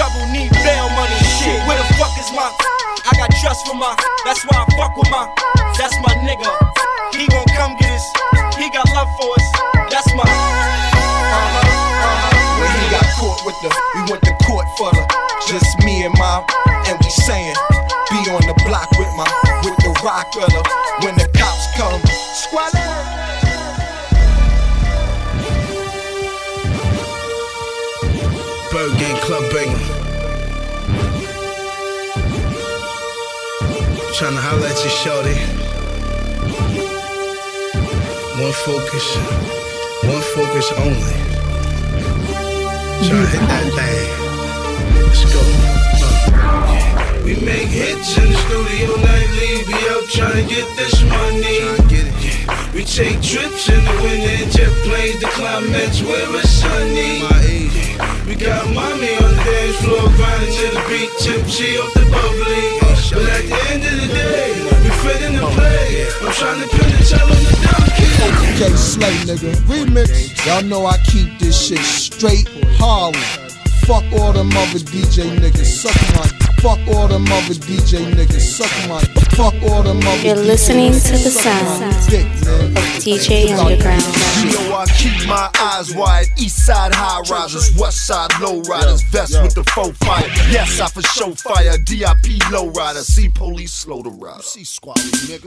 Trouble, 0.00 0.24
need 0.32 0.48
bail 0.64 0.88
money. 0.96 1.20
Shit, 1.36 1.60
where 1.68 1.76
the 1.76 1.84
fuck 2.00 2.16
is 2.16 2.32
my? 2.32 2.48
I 3.04 3.12
got 3.20 3.28
trust 3.36 3.68
for 3.68 3.76
my. 3.76 3.92
That's 4.24 4.40
why 4.48 4.56
I 4.56 4.66
fuck 4.72 4.96
with 4.96 5.10
my. 5.12 5.28
That's 5.76 5.92
my 6.00 6.16
nigga. 6.24 6.48
He 7.12 7.28
gon' 7.28 7.44
come 7.52 7.76
get 7.76 7.92
us. 7.92 8.06
He 8.56 8.70
got 8.72 8.88
love 8.96 9.12
for 9.20 9.28
us. 9.36 9.46
That's 9.92 10.08
my. 10.16 10.24
Uh-huh, 10.24 11.36
uh-huh. 11.36 12.64
When 12.64 12.70
he 12.80 12.84
got 12.88 13.04
caught 13.20 13.44
with 13.44 13.60
the, 13.60 13.68
we 13.94 14.00
went 14.08 14.22
to 14.24 14.32
court 14.48 14.66
for 14.78 14.88
the, 14.96 15.04
just 15.52 15.68
me 15.84 16.04
and 16.04 16.16
my, 16.16 16.44
and 16.88 16.96
we 17.04 17.10
saying, 17.10 17.54
Tryna 34.20 34.36
holler 34.36 34.68
at 34.68 34.76
you, 34.84 34.92
shorty. 35.00 35.32
One 38.36 38.52
focus, 38.68 39.06
one 40.04 40.20
focus 40.36 40.68
only. 40.76 41.16
Tryna 43.00 43.32
hit 43.32 43.44
that 43.48 43.64
thing. 43.72 44.04
Let's 45.08 45.24
go. 45.24 45.40
Uh. 46.36 47.24
We 47.24 47.40
make 47.40 47.72
hits 47.72 48.12
in 48.20 48.28
the 48.28 48.36
studio 48.44 48.92
nightly. 49.00 49.64
Be 49.64 49.78
out 49.88 50.04
tryna 50.12 50.44
get 50.44 50.68
this 50.76 51.00
money. 51.00 51.80
Get 51.88 52.04
it. 52.12 52.74
We 52.74 52.84
take 52.84 53.24
trips 53.24 53.72
in 53.72 53.80
the 53.80 53.96
winter 54.04 54.52
jet 54.52 54.74
planes 54.84 55.20
to 55.24 55.32
climates 55.32 56.02
where 56.02 56.28
it's 56.36 56.60
sunny. 56.60 57.24
We 58.28 58.36
got 58.36 58.68
mommy 58.68 59.16
on 59.16 59.32
the 59.32 59.42
dance 59.48 59.80
floor 59.80 60.12
grinding 60.12 60.52
to 60.60 60.66
the 60.76 60.84
beat, 60.92 61.08
tipsy 61.24 61.78
off 61.78 61.94
the 61.94 62.04
bubbly. 62.12 62.79
But 63.30 63.38
at 63.38 63.46
the 63.46 63.70
end 63.70 63.84
of 63.84 63.94
the 64.00 64.08
day, 64.12 64.50
we 64.82 64.90
fit 65.06 65.22
in 65.22 65.36
the 65.36 65.46
play. 65.54 66.08
I'm 66.20 66.32
trying 66.34 66.60
to 66.62 66.68
pin 66.68 66.90
the 66.90 66.98
tail 67.06 67.22
on 67.22 67.42
the 67.46 67.54
donkey. 67.62 68.10
Okay, 68.58 68.74
Slay 68.74 69.14
nigga, 69.22 69.54
remix. 69.70 70.44
Y'all 70.46 70.62
know 70.64 70.86
I 70.86 70.98
keep 71.04 71.38
this 71.38 71.54
shit 71.68 71.78
straight 71.78 72.48
Harlem. 72.78 73.14
Fuck 73.86 74.04
all 74.18 74.32
them 74.32 74.50
other 74.50 74.80
DJ 74.80 75.30
niggas, 75.38 75.64
suck 75.64 75.94
my. 76.16 76.26
Fuck 76.60 76.80
all 76.94 77.06
them 77.06 77.26
other 77.26 77.54
DJ 77.54 78.02
niggas, 78.12 78.40
suck 78.40 78.88
my. 78.88 79.00
Fuck 79.36 79.54
all 79.70 79.84
them 79.84 79.98
other 80.02 80.26
You're 80.26 80.36
DJ 80.36 80.46
listening 80.46 80.92
niggas, 80.92 81.06
to 81.06 81.12
the 81.12 81.30
suck 81.30 81.42
sound 81.42 81.94
dick, 82.74 83.30
man. 83.30 83.54
of 83.54 83.66
Underground. 83.66 84.02
You 84.40 84.52
know 84.52 84.76
I 84.76 84.86
keep 84.96 85.28
my 85.28 85.50
eyes 85.58 85.94
wide. 85.94 86.26
East 86.38 86.66
side 86.66 86.94
high 86.94 87.20
risers, 87.30 87.74
west 87.76 88.06
side 88.06 88.30
low 88.40 88.60
riders. 88.62 89.02
Vest 89.02 89.40
with 89.42 89.54
the 89.54 89.64
faux 89.64 89.96
fire. 89.98 90.26
Yes, 90.50 90.80
I 90.80 90.88
for 90.88 91.02
show 91.02 91.34
fire. 91.34 91.76
DIP 91.84 92.50
low 92.50 92.70
rider. 92.70 93.00
See 93.00 93.28
police 93.28 93.72
slow 93.72 94.02
to 94.02 94.10
ride. 94.10 94.42
See 94.42 94.64
squally 94.64 95.00
nigga. 95.28 95.46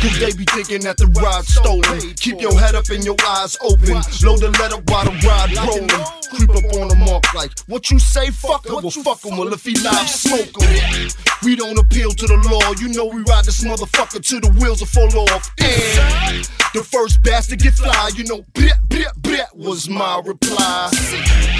Cause 0.00 0.18
they 0.18 0.32
be 0.36 0.44
thinking 0.44 0.82
that 0.82 0.96
the 0.96 1.06
ride 1.20 1.44
stolen. 1.44 2.14
Keep 2.14 2.40
your 2.40 2.58
head 2.58 2.74
up 2.74 2.88
and 2.90 3.04
your 3.04 3.16
eyes 3.26 3.56
open. 3.62 3.94
Load 4.22 4.40
the 4.40 4.54
letter 4.60 4.80
while 4.88 5.04
the 5.04 5.14
ride 5.26 5.56
rolling. 5.66 5.88
Creep 6.34 6.50
up 6.50 6.80
on 6.80 6.88
them 6.88 6.98
mark 7.00 7.32
like, 7.34 7.58
what 7.66 7.90
you 7.90 7.98
say, 7.98 8.30
fuck 8.30 8.66
him? 8.66 8.74
Well, 8.74 8.90
fuck 8.90 9.24
him. 9.24 9.36
Well, 9.36 9.52
if 9.52 9.64
he 9.64 9.74
live, 9.80 10.08
smoke 10.08 10.62
him. 10.62 11.10
We 11.42 11.56
don't 11.56 11.78
appeal 11.78 12.10
to 12.10 12.26
the 12.26 12.36
law. 12.50 12.72
You 12.80 12.88
know 12.88 13.06
we 13.06 13.22
ride 13.22 13.44
this 13.44 13.64
motherfucker 13.64 14.20
till 14.22 14.40
the 14.40 14.50
wheels 14.60 14.82
are 14.82 14.86
fall 14.86 15.08
off. 15.30 15.50
And 15.58 16.57
the 16.74 16.84
first 16.84 17.22
bastard 17.22 17.60
get 17.60 17.74
fly, 17.74 18.10
you 18.14 18.24
know, 18.24 18.42
bleh, 18.54 18.70
bleh, 18.88 19.12
bleh 19.20 19.54
was 19.54 19.88
my 19.88 20.20
reply. 20.24 20.90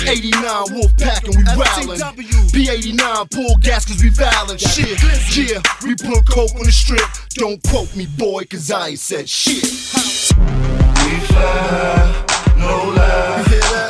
89 0.07 0.43
Wolf 0.71 0.97
Pack 0.97 1.25
and 1.25 1.37
we 1.37 1.43
rowlin'. 1.45 1.99
B89 2.53 3.31
pull 3.31 3.57
gas 3.61 3.85
cause 3.85 4.03
we 4.03 4.11
violent. 4.11 4.61
Shit, 4.61 4.99
yeah, 5.37 5.63
we 5.83 5.95
put 5.95 6.29
coke 6.29 6.55
on 6.55 6.65
the 6.65 6.73
strip. 6.73 7.09
Don't 7.31 7.63
quote 7.69 7.95
me, 7.97 8.07
boy, 8.19 8.45
cause 8.45 8.71
I 8.71 8.89
ain't 8.89 8.99
said 8.99 9.29
shit. 9.29 9.65
We 9.65 11.17
fly, 11.27 12.25
no 12.59 12.93
lie. 12.97 13.45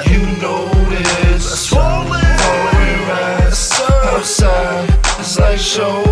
You 0.07 0.43
know 0.43 0.69
this. 0.91 1.69
Falling 1.69 2.23
rise 3.09 3.81
outside. 3.81 4.89
It's 5.19 5.39
like 5.39 5.59
show 5.59 6.05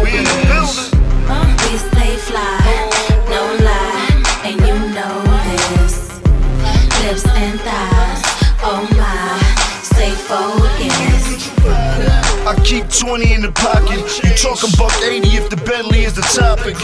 I 12.86 12.88
20 12.88 13.34
in 13.34 13.42
the 13.42 13.50
pocket. 13.50 13.98
You 14.22 14.30
talking 14.38 14.70
buck 14.78 14.94
80 15.02 15.26
if 15.34 15.50
the 15.50 15.58
Bentley 15.58 16.06
is 16.06 16.14
the 16.14 16.22
topic. 16.22 16.78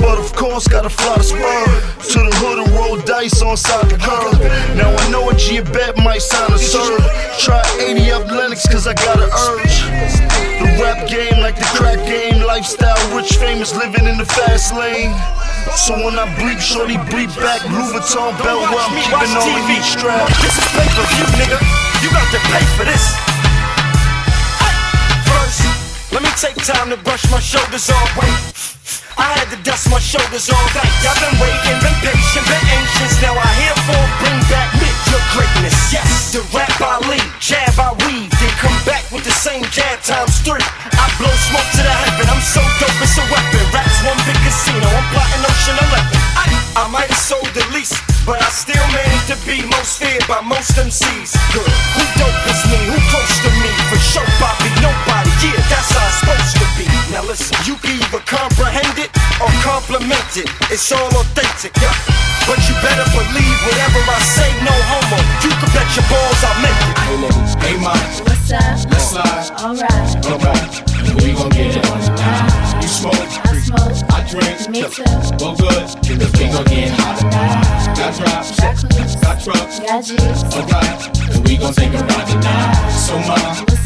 But 0.00 0.16
of 0.16 0.32
course, 0.32 0.68
gotta 0.68 0.88
fly 0.88 1.20
the 1.20 1.24
spur 1.24 1.64
to 2.00 2.18
the 2.24 2.32
hood 2.40 2.64
and 2.64 2.72
roll 2.72 2.96
dice 3.04 3.42
on 3.42 3.56
soccer 3.56 4.00
curb. 4.00 4.40
Now 4.72 4.88
I 4.88 5.04
know 5.12 5.28
a 5.28 5.34
G 5.36 5.60
bet 5.60 6.00
might 6.00 6.22
sound 6.24 6.52
absurd. 6.56 7.04
Try 7.36 7.60
80 7.76 8.10
up 8.12 8.24
Lenox 8.32 8.64
cause 8.68 8.86
I 8.86 8.94
got 8.94 9.20
an 9.20 9.28
urge. 9.28 9.76
The 10.64 10.68
rap 10.80 11.04
game, 11.08 11.44
like 11.44 11.60
the 11.60 11.68
crack 11.76 12.00
game, 12.08 12.40
lifestyle, 12.40 12.96
rich, 13.12 13.36
famous, 13.36 13.76
living 13.76 14.08
in 14.08 14.16
the 14.16 14.24
fast 14.24 14.72
lane. 14.72 15.12
So 15.76 15.92
when 15.92 16.16
I 16.16 16.24
bleep, 16.40 16.60
shorty 16.60 16.96
bleep 17.12 17.32
back, 17.36 17.60
Louis 17.68 17.92
Vuitton 17.92 18.32
belt 18.40 18.64
where 18.72 18.80
I'm 18.80 18.96
keeping 18.96 19.34
all 19.36 19.60
the 19.60 19.76
strap. 19.84 20.28
This 20.40 20.56
is 20.56 20.68
pay 20.72 20.88
per 20.88 21.04
view, 21.12 21.28
nigga. 21.36 21.60
You 22.00 22.08
got 22.16 22.28
to 22.32 22.40
pay 22.48 22.64
for 22.80 22.88
this. 22.88 23.35
Let 26.16 26.24
me 26.24 26.32
take 26.40 26.56
time 26.64 26.88
to 26.88 26.96
brush 27.04 27.28
my 27.28 27.40
shoulders 27.44 27.92
off. 27.92 28.08
Wait, 28.16 28.32
I 29.20 29.36
had 29.36 29.52
to 29.52 29.60
dust 29.60 29.92
my 29.92 30.00
shoulders 30.00 30.48
off. 30.48 30.72
Y'all 31.04 31.12
been 31.20 31.36
waiting, 31.36 31.76
been 31.84 31.92
patient, 32.00 32.40
been 32.48 32.64
anxious. 32.72 33.20
Now 33.20 33.36
I 33.36 33.50
herefore 33.60 34.06
bring 34.24 34.40
back 34.48 34.72
your 35.12 35.20
greatness. 35.36 35.76
Yes, 35.92 36.32
the 36.32 36.40
rap 36.56 36.72
I 36.80 37.04
lead, 37.04 37.28
jab 37.36 37.76
I 37.76 37.92
weave, 38.08 38.32
then 38.32 38.54
come 38.56 38.78
back 38.88 39.04
with 39.12 39.28
the 39.28 39.36
same 39.44 39.60
jab 39.68 40.00
times 40.00 40.40
three. 40.40 40.64
I 40.96 41.04
blow 41.20 41.32
smoke 41.52 41.68
to 41.76 41.82
the 41.84 41.94
heaven. 42.08 42.32
I'm 42.32 42.40
so 42.40 42.64
dope, 42.80 42.96
it's 43.04 43.16
a 43.20 43.24
weapon. 43.28 43.60
Raps 43.76 44.00
one 44.00 44.16
big 44.24 44.40
casino. 44.40 44.88
I'm 44.88 45.06
plotting 45.12 45.44
Ocean 45.44 45.76
11. 45.92 46.16
I, 46.40 46.44
I 46.80 46.84
might 46.88 47.12
have 47.12 47.20
sold 47.20 47.50
the 47.52 47.64
least, 47.76 48.00
but 48.24 48.40
I 48.40 48.48
still 48.48 48.86
managed 48.88 49.28
to 49.32 49.36
be 49.44 49.62
most 49.68 50.00
feared 50.00 50.24
by 50.24 50.40
most 50.40 50.76
MCs. 50.80 51.36
Good. 51.52 51.72
Who 51.96 52.02
dope 52.16 52.40
is 52.48 52.65
complimented. 60.36 60.72
It's 60.72 60.92
all 60.92 61.08
authentic. 61.08 61.72
But 62.46 62.58
you 62.68 62.74
better 62.82 63.06
believe 63.10 63.58
whatever 63.66 64.00
I 64.06 64.18
say, 64.20 64.50
no 64.62 64.74
homo. 64.86 65.18
You 65.42 65.50
can 65.50 65.70
bet 65.72 65.88
your 65.96 66.06
balls 66.10 66.42
I 66.44 66.52
meant 66.62 66.78
it. 66.78 66.94
Hey, 66.98 67.16
ladies. 67.22 67.54
Hey, 67.58 67.76
ma. 67.80 67.92
What's 68.24 68.52
up? 68.52 68.90
Let's 68.90 69.10
slide. 69.10 69.50
Alright. 69.58 70.26
Alright. 70.26 70.72
We 71.22 71.32
gon' 71.32 71.48
get 71.50 71.76
it 71.76 71.90
on 71.90 72.00
tonight. 72.00 72.82
You 72.82 72.88
smoke. 72.88 73.14
I 73.14 73.58
smoke. 73.58 73.96
I 74.12 74.22
drink. 74.30 74.70
Me 74.70 74.82
too. 74.82 75.04
Well, 75.40 75.56
good. 75.56 75.86
Cause 76.06 76.32
we 76.38 76.46
gon' 76.52 76.64
get 76.66 76.90
hot 77.00 77.18
tonight. 77.18 77.96
Got 77.96 78.14
drops. 78.14 78.60
Got 78.60 78.76
clues. 78.76 79.16
Got 79.16 79.42
trucks. 79.42 79.80
Got 79.80 80.04
G's. 80.04 80.44
Alright. 80.54 81.34
And 81.34 81.48
we 81.48 81.56
gon' 81.56 81.72
take 81.74 81.92
a 81.94 81.98
ride 81.98 82.28
tonight. 82.28 82.90
So, 82.90 83.18
ma. 83.26 83.34
What's 83.66 83.85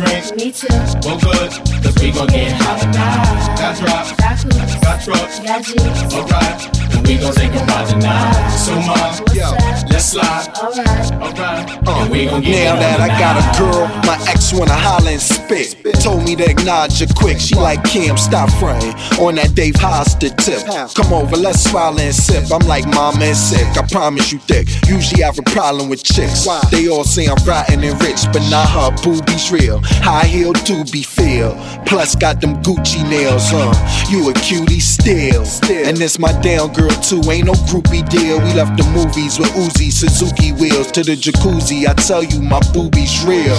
smoke. 0.00 0.08
I 0.08 0.20
drink. 0.20 0.36
Me 0.36 0.52
too. 0.52 0.68
Well, 1.04 1.18
good. 1.20 1.50
Cause 1.82 1.96
we 2.00 2.12
gon' 2.12 2.26
get 2.28 2.52
hot 2.52 2.80
tonight. 2.80 3.56
Got 3.58 3.78
drops. 3.78 4.12
Got 4.16 4.38
clues. 4.38 4.74
Got 4.80 5.02
trucks. 5.02 5.40
Got 5.40 5.64
G's. 5.64 6.14
Alright. 6.14 6.94
And 6.94 7.06
we 7.06 7.18
gon' 7.18 7.34
take 7.34 7.52
a 7.52 7.64
ride 7.64 7.88
tonight. 7.88 8.50
So, 8.56 8.74
ma. 8.80 8.94
yo. 9.34 9.50
Let's 9.90 10.06
slide. 10.06 10.48
Alright. 10.56 11.12
Alright. 11.12 11.88
Uh, 11.88 12.02
and 12.02 12.10
we 12.10 12.26
gon' 12.26 12.42
get 12.42 12.74
Now 12.74 12.80
that 12.80 13.00
I 13.00 13.08
got 13.18 13.36
a 13.36 13.44
girl, 13.58 13.88
my 14.06 14.16
ex 14.28 14.52
wanna 14.52 14.72
holler 14.72 15.10
and 15.10 15.20
spit. 15.20 15.76
Told 16.00 16.24
me 16.24 16.36
to 16.36 16.48
acknowledge 16.48 16.98
her 17.00 17.06
quick. 17.14 17.38
She 17.40 17.54
like 17.54 17.82
Kim, 17.84 18.16
stop 18.16 18.50
frontin' 18.58 18.94
on 19.18 19.34
that 19.36 19.54
Dave 19.54 19.76
Hollister 19.76 20.30
tip. 20.30 20.64
Come 20.94 21.12
over, 21.12 21.36
let's 21.36 21.70
swallow 21.70 21.98
and 21.98 22.14
sip. 22.14 22.50
I'm 22.50 22.66
like 22.66 22.86
mama 22.86 23.24
and 23.24 23.36
sick. 23.36 23.66
I 23.76 23.86
promise 23.86 24.32
you 24.32 24.38
thick. 24.40 24.68
Usually 24.88 25.22
I 25.22 25.26
have 25.26 25.38
a 25.38 25.42
problem 25.50 25.88
with 25.88 26.02
chicks. 26.02 26.46
They 26.70 26.88
all 26.88 27.04
say 27.04 27.26
I'm 27.26 27.36
rotten 27.44 27.84
and 27.84 28.00
rich, 28.02 28.24
but 28.32 28.42
not 28.50 28.68
her 28.70 28.90
boobies 29.02 29.50
real. 29.52 29.82
High 30.02 30.26
heel 30.26 30.52
do 30.52 30.84
be 30.92 31.02
feel. 31.02 31.54
Plus 31.86 32.14
got 32.14 32.40
them 32.40 32.62
Gucci 32.62 33.02
nails, 33.08 33.50
huh? 33.50 33.72
You 34.10 34.30
a 34.30 34.34
cutie 34.34 34.80
still. 34.80 35.44
And 35.70 35.96
this 35.96 36.18
my 36.18 36.32
down 36.40 36.72
girl 36.72 36.90
too. 37.02 37.22
Ain't 37.30 37.46
no 37.46 37.54
groupie 37.68 38.08
deal. 38.08 38.38
We 38.38 38.54
left 38.54 38.76
the 38.76 38.86
movies 38.94 39.38
with 39.38 39.50
Uzi 39.50 39.90
Suzuki 39.90 40.52
wheels 40.52 40.90
to 40.92 41.02
the 41.02 41.16
jacuzzi. 41.16 41.86
I 41.88 41.94
tell 41.94 42.22
you, 42.22 42.40
my 42.40 42.60
boobies 42.72 43.24
real. 43.24 43.56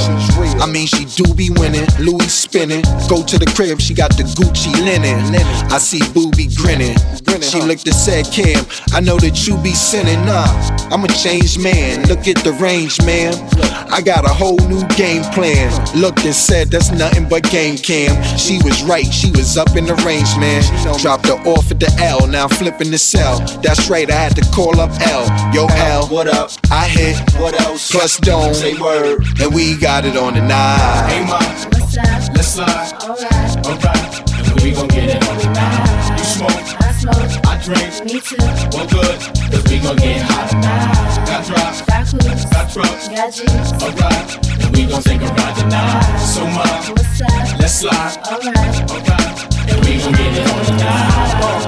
I 0.61 0.65
mean, 0.65 0.87
she 0.87 1.05
do 1.05 1.33
be 1.33 1.49
winning, 1.49 1.87
Louis 1.99 2.31
spinning. 2.31 2.83
Go 3.09 3.23
to 3.23 3.37
the 3.37 3.51
crib, 3.55 3.79
she 3.79 3.93
got 3.93 4.15
the 4.17 4.23
Gucci 4.23 4.73
linen. 4.83 5.19
I 5.71 5.77
see 5.77 6.01
booby 6.13 6.47
grinning. 6.55 6.95
She 7.39 7.61
looked 7.61 7.87
and 7.87 7.95
said, 7.95 8.25
Cam, 8.25 8.65
I 8.93 8.99
know 8.99 9.17
that 9.17 9.47
you 9.47 9.57
be 9.57 9.73
sinning. 9.73 10.25
Nah, 10.25 10.45
I'm 10.91 11.03
a 11.03 11.07
changed 11.07 11.61
man. 11.61 12.03
Look 12.07 12.27
at 12.27 12.43
the 12.43 12.51
range, 12.53 13.01
man. 13.05 13.33
I 13.91 14.01
got 14.01 14.25
a 14.25 14.33
whole 14.33 14.57
new 14.67 14.85
game 14.95 15.23
plan. 15.31 15.71
Looked 15.95 16.25
and 16.25 16.35
said, 16.35 16.69
that's 16.69 16.91
nothing 16.91 17.27
but 17.27 17.43
game 17.49 17.77
cam. 17.77 18.11
She 18.37 18.59
was 18.63 18.83
right, 18.83 19.05
she 19.05 19.31
was 19.31 19.57
up 19.57 19.75
in 19.75 19.85
the 19.85 19.95
range, 20.07 20.35
man. 20.37 20.61
Dropped 20.99 21.27
her 21.27 21.39
off 21.47 21.71
at 21.71 21.79
the 21.79 21.91
L, 21.99 22.27
now 22.27 22.43
I'm 22.43 22.49
flipping 22.49 22.91
the 22.91 22.97
cell. 22.97 23.39
That's 23.61 23.89
right, 23.89 24.09
I 24.09 24.15
had 24.15 24.35
to 24.35 24.41
call 24.51 24.79
up 24.79 24.91
L. 25.01 25.25
Yo, 25.53 25.67
L, 25.67 26.07
what 26.07 26.27
up? 26.27 26.51
I 26.71 26.87
hit, 26.87 27.17
what 27.39 27.59
else? 27.61 27.91
Plus 27.91 28.17
Dome, 28.17 28.53
say 28.53 28.75
word, 28.75 29.23
and 29.39 29.53
we 29.53 29.77
got 29.77 30.05
it 30.05 30.17
on 30.17 30.33
the 30.33 30.41
night. 30.41 31.07
Hey, 31.09 31.25
ma. 31.25 31.37
What's 31.37 31.97
up? 31.97 32.35
Let's 32.35 32.47
slide. 32.47 32.93
Alright. 33.03 33.67
Alright. 33.67 34.31
And 34.47 34.61
we 34.61 34.71
gon' 34.71 34.87
get 34.87 35.09
it 35.09 35.27
on 35.27 35.39
tonight. 35.39 36.17
You 36.17 36.23
smoke. 36.23 36.90
I 37.61 37.89
smoke. 37.91 38.05
Me 38.09 38.19
too. 38.19 38.37
Well, 38.73 38.87
good. 38.89 39.21
Cause 39.51 39.63
we 39.69 39.77
gon' 39.79 39.95
get 39.97 40.21
hot 40.25 40.49
tonight. 40.49 41.13
Got 41.29 41.45
drops. 41.45 41.81
Got 41.85 42.07
clues. 42.07 42.45
Got 42.49 42.73
trucks. 42.73 43.07
Got 43.07 43.33
G's. 43.33 43.73
Alright. 43.77 44.65
And 44.65 44.75
we 44.75 44.87
gon' 44.89 45.03
take 45.03 45.21
a 45.21 45.29
ride 45.29 45.55
tonight. 45.55 46.17
So, 46.17 46.41
ma. 46.47 46.65
What's 46.89 47.21
up? 47.21 47.59
Let's 47.61 47.73
slide. 47.77 48.17
Alright. 48.25 48.57
Alright. 48.89 49.45
And 49.69 49.77
we 49.85 50.01
gon' 50.01 50.13
get 50.17 50.41
it 50.41 50.49
on 50.49 50.65
tonight. 50.65 51.61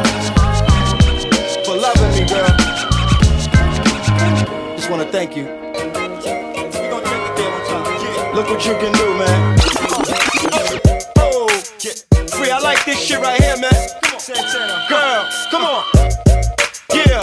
for 1.63 1.77
loving 1.77 2.11
me, 2.17 2.25
girl. 2.25 2.49
Just 4.75 4.89
wanna 4.89 5.05
thank 5.05 5.37
you. 5.37 5.43
We 5.45 5.49
gonna 6.89 7.05
take 7.05 7.21
it 7.21 7.37
time. 7.69 8.33
Look 8.33 8.49
what 8.49 8.65
you 8.65 8.73
can 8.81 8.91
do, 8.93 9.13
man. 9.13 9.59
Oh, 11.17 11.45
yeah. 11.85 11.93
free. 12.33 12.49
I 12.49 12.57
like 12.63 12.83
this 12.83 12.99
shit 12.99 13.19
right 13.21 13.39
here, 13.39 13.57
man. 13.57 14.02
Come 15.53 15.69
on. 15.69 15.85
Yeah, 16.97 17.21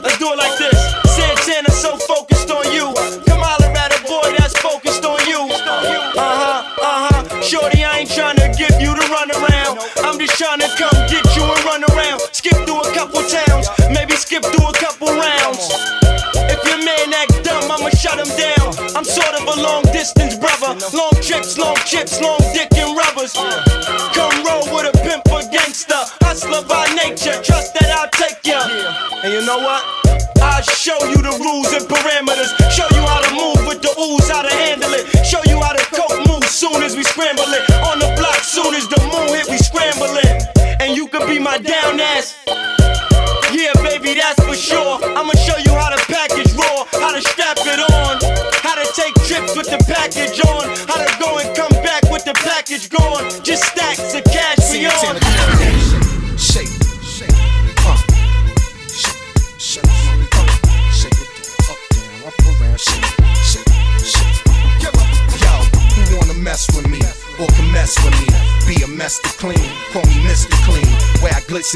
let's 0.00 0.16
do 0.16 0.32
it 0.32 0.38
like 0.40 0.56
this. 0.56 0.80
Santana 1.12 1.68
so 1.68 1.92
focused 2.08 2.48
on 2.48 2.64
you. 2.72 2.88
Come 3.28 3.44
holler 3.44 3.68
a 3.68 4.00
boy 4.08 4.32
that's 4.40 4.56
focused 4.64 5.04
on 5.04 5.20
you. 5.28 5.44
Uh 5.44 6.16
huh, 6.16 6.64
uh 6.80 7.08
huh. 7.12 7.42
Shorty, 7.44 7.84
I 7.84 8.00
ain't 8.00 8.10
trying 8.10 8.40
to 8.40 8.48
give 8.56 8.72
you 8.80 8.96
the 8.96 9.04
runaround. 9.12 9.76
I'm 10.00 10.16
just 10.16 10.40
trying 10.40 10.60
to 10.64 10.72
come 10.80 10.96
get 11.12 11.20
you 11.36 11.44
and 11.44 11.60
run 11.68 11.84
around. 11.92 12.24
Skip 12.32 12.56
through 12.64 12.80
a 12.80 12.90
couple 12.96 13.20
towns, 13.28 13.68
maybe 13.92 14.16
skip 14.16 14.40
through 14.40 14.72
a 14.72 14.76
couple 14.80 15.12
rounds. 15.12 15.68
If 16.48 16.60
your 16.64 16.80
man 16.80 17.12
act 17.12 17.44
dumb, 17.44 17.68
I'ma 17.68 17.92
shut 17.92 18.16
him 18.16 18.32
down. 18.40 18.72
I'm 18.96 19.04
sort 19.04 19.36
of 19.36 19.44
a 19.52 19.56
long 19.60 19.84
distance 19.92 20.32
brother. 20.40 20.80
Long 20.96 21.12
trips, 21.20 21.58
long 21.58 21.76
chips, 21.84 22.24
long 22.24 22.40
dick 22.56 22.75
know 29.46 29.62
what? 29.62 29.86
I'll 30.42 30.62
show 30.74 30.98
you 31.06 31.22
the 31.22 31.30
rules 31.38 31.70
and 31.70 31.86
parameters. 31.86 32.50
Show 32.66 32.90
you 32.90 33.02
how 33.06 33.22
to 33.22 33.30
move 33.30 33.62
with 33.70 33.80
the 33.80 33.94
ooze, 33.94 34.26
how 34.28 34.42
to 34.42 34.50
handle 34.50 34.90
it. 34.90 35.06
Show 35.22 35.38
you 35.46 35.62
how 35.62 35.70
to 35.70 35.84
cope, 35.94 36.18
move 36.26 36.42
soon 36.50 36.82
as 36.82 36.96
we 36.96 37.04
scramble 37.04 37.46
it. 37.54 37.62
On 37.86 38.02
the 38.02 38.10
block, 38.18 38.42
soon 38.42 38.74
as 38.74 38.90
the 38.90 38.98
moon 39.06 39.30
hit, 39.30 39.46
we 39.46 39.58
scrambling. 39.62 40.42
And 40.82 40.96
you 40.96 41.06
could 41.06 41.28
be 41.30 41.38
my 41.38 41.58
down 41.58 42.00
ass. 42.00 42.34
Yeah, 43.54 43.70
baby, 43.86 44.18
that's 44.18 44.42
for 44.42 44.58
sure. 44.58 44.98
I'ma 45.14 45.32
show 45.38 45.56
you 45.62 45.70
how 45.78 45.94
to 45.94 46.00
package 46.10 46.50
raw, 46.58 46.82
how 46.98 47.14
to 47.14 47.22
strap 47.22 47.62
it 47.62 47.78
on, 47.78 48.18
how 48.66 48.74
to 48.74 48.86
take 48.98 49.14
trips 49.30 49.54
with 49.54 49.70
the 49.70 49.78
package 49.86 50.42
on, 50.42 50.66
how 50.90 50.98
to 50.98 51.10
go 51.22 51.38
and 51.38 51.54
come 51.54 51.72
back 51.86 52.02
with 52.10 52.24
the 52.24 52.34
package 52.42 52.90
gone. 52.90 53.30
Just 53.46 53.62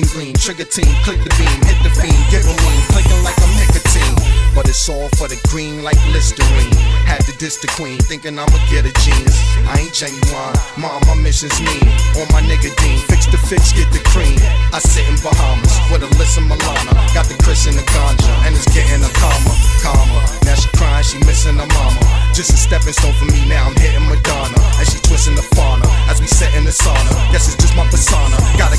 and 0.01 0.11
gleam, 0.13 0.35
trigger 0.35 0.65
team, 0.65 0.89
click 1.05 1.21
the 1.21 1.33
beam, 1.37 1.59
hit 1.69 1.77
the 1.85 1.93
fiend, 1.93 2.17
give 2.33 2.45
a 2.45 2.55
lean, 2.65 2.81
clicking 2.93 3.21
like 3.21 3.37
I'm 3.37 3.53
nicotine. 3.61 4.17
But 4.55 4.67
it's 4.67 4.89
all 4.89 5.09
for 5.21 5.29
the 5.29 5.39
green 5.49 5.85
like 5.85 6.01
Listerine. 6.11 6.75
Had 7.07 7.23
to 7.29 7.33
diss 7.39 7.61
the 7.61 7.69
queen, 7.79 7.99
thinking 8.09 8.39
I'ma 8.39 8.59
get 8.73 8.89
a 8.89 8.93
genius. 9.05 9.37
I 9.69 9.85
ain't 9.85 9.95
genuine, 9.95 10.57
mom, 10.81 11.01
my 11.07 11.15
mission's 11.15 11.55
mean. 11.61 11.87
On 12.19 12.27
my 12.35 12.43
nigga 12.43 12.73
Dean, 12.83 12.99
fix 13.07 13.31
the 13.31 13.39
fix, 13.39 13.73
get 13.73 13.87
the 13.93 14.03
cream. 14.11 14.41
I 14.75 14.81
sit 14.81 15.07
in 15.07 15.17
Bahamas 15.23 15.75
with 15.93 16.03
Alyssa 16.03 16.43
Milano. 16.43 16.93
Got 17.15 17.31
the 17.31 17.37
Chris 17.45 17.67
and 17.71 17.77
the 17.79 17.87
ganja, 17.95 18.33
and 18.47 18.57
it's 18.57 18.67
getting 18.75 19.05
a 19.05 19.13
calmer, 19.21 19.57
calmer. 19.85 20.23
Now 20.43 20.57
she 20.59 20.69
crying, 20.75 21.05
she 21.05 21.19
missing 21.29 21.61
her 21.61 21.71
mama. 21.77 22.03
Just 22.35 22.51
a 22.51 22.59
stepping 22.59 22.95
stone 22.95 23.15
for 23.15 23.29
me, 23.31 23.47
now 23.47 23.71
I'm 23.71 23.77
hitting 23.79 24.07
Madonna. 24.09 24.59
And 24.83 24.87
she 24.89 24.99
twisting 25.07 25.37
the 25.39 25.47
fauna 25.55 25.87
as 26.11 26.19
we 26.21 26.27
sit 26.27 26.51
in 26.59 26.65
the 26.65 26.75
sauna. 26.75 27.13
Guess 27.31 27.55
it's 27.55 27.59
just 27.63 27.77
my 27.77 27.87
persona. 27.87 28.35
Got 28.59 28.75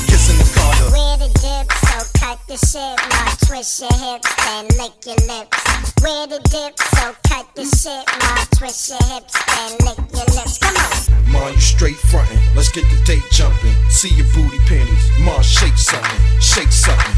shit, 2.58 2.96
now 3.10 3.34
twist 3.46 3.80
your 3.80 3.92
hips, 3.92 4.34
then 4.44 4.66
lick 4.78 4.92
your 5.06 5.16
lips. 5.26 5.92
Where 6.02 6.26
the 6.26 6.40
dip, 6.50 6.78
so 6.78 7.14
cut 7.26 7.46
the 7.54 7.64
shit, 7.64 8.06
ma. 8.20 8.51
Twist 8.62 8.90
your 8.90 8.98
hips 9.10 9.34
and 9.58 9.74
lick 9.82 9.98
your 10.14 10.24
lips. 10.38 10.58
Come 10.58 10.76
on. 10.76 11.32
Ma, 11.32 11.48
you 11.48 11.58
straight 11.58 11.96
frontin'. 11.96 12.38
Let's 12.54 12.70
get 12.70 12.84
the 12.94 13.04
date 13.04 13.24
jumping. 13.32 13.74
See 13.90 14.14
your 14.14 14.26
booty 14.34 14.58
panties. 14.70 15.10
Ma, 15.18 15.42
shake 15.42 15.76
something. 15.76 16.20
Shake 16.38 16.70
something. 16.70 17.16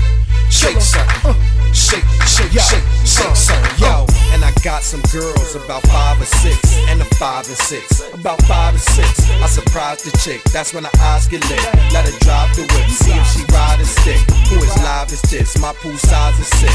Shake 0.48 0.80
something. 0.80 1.36
Shake, 1.74 2.06
shake, 2.24 2.48
shake, 2.48 2.86
shake 3.04 3.36
something. 3.36 3.76
Yo, 3.76 4.06
and 4.32 4.42
I 4.42 4.52
got 4.62 4.82
some 4.82 5.02
girls 5.12 5.54
about 5.54 5.82
five 5.88 6.18
or 6.18 6.24
six, 6.24 6.78
and 6.88 7.02
a 7.02 7.04
five 7.16 7.44
and 7.46 7.58
six. 7.58 8.00
About 8.14 8.40
five 8.42 8.74
or 8.74 8.78
six. 8.78 9.28
I 9.42 9.46
surprised 9.46 10.06
the 10.06 10.16
chick. 10.18 10.42
That's 10.44 10.72
when 10.72 10.84
her 10.84 10.96
eyes 11.00 11.26
get 11.26 11.42
lit. 11.50 11.60
Let 11.92 12.08
her 12.08 12.18
drive 12.20 12.56
the 12.56 12.62
whip. 12.62 12.88
See 12.88 13.12
if 13.12 13.26
she 13.36 13.44
ride 13.52 13.80
a 13.80 13.84
stick. 13.84 14.22
Who 14.48 14.62
is 14.62 14.74
live 14.78 15.12
as 15.12 15.20
this? 15.22 15.58
My 15.58 15.74
pool 15.74 15.98
size 15.98 16.38
is 16.38 16.46
six. 16.46 16.72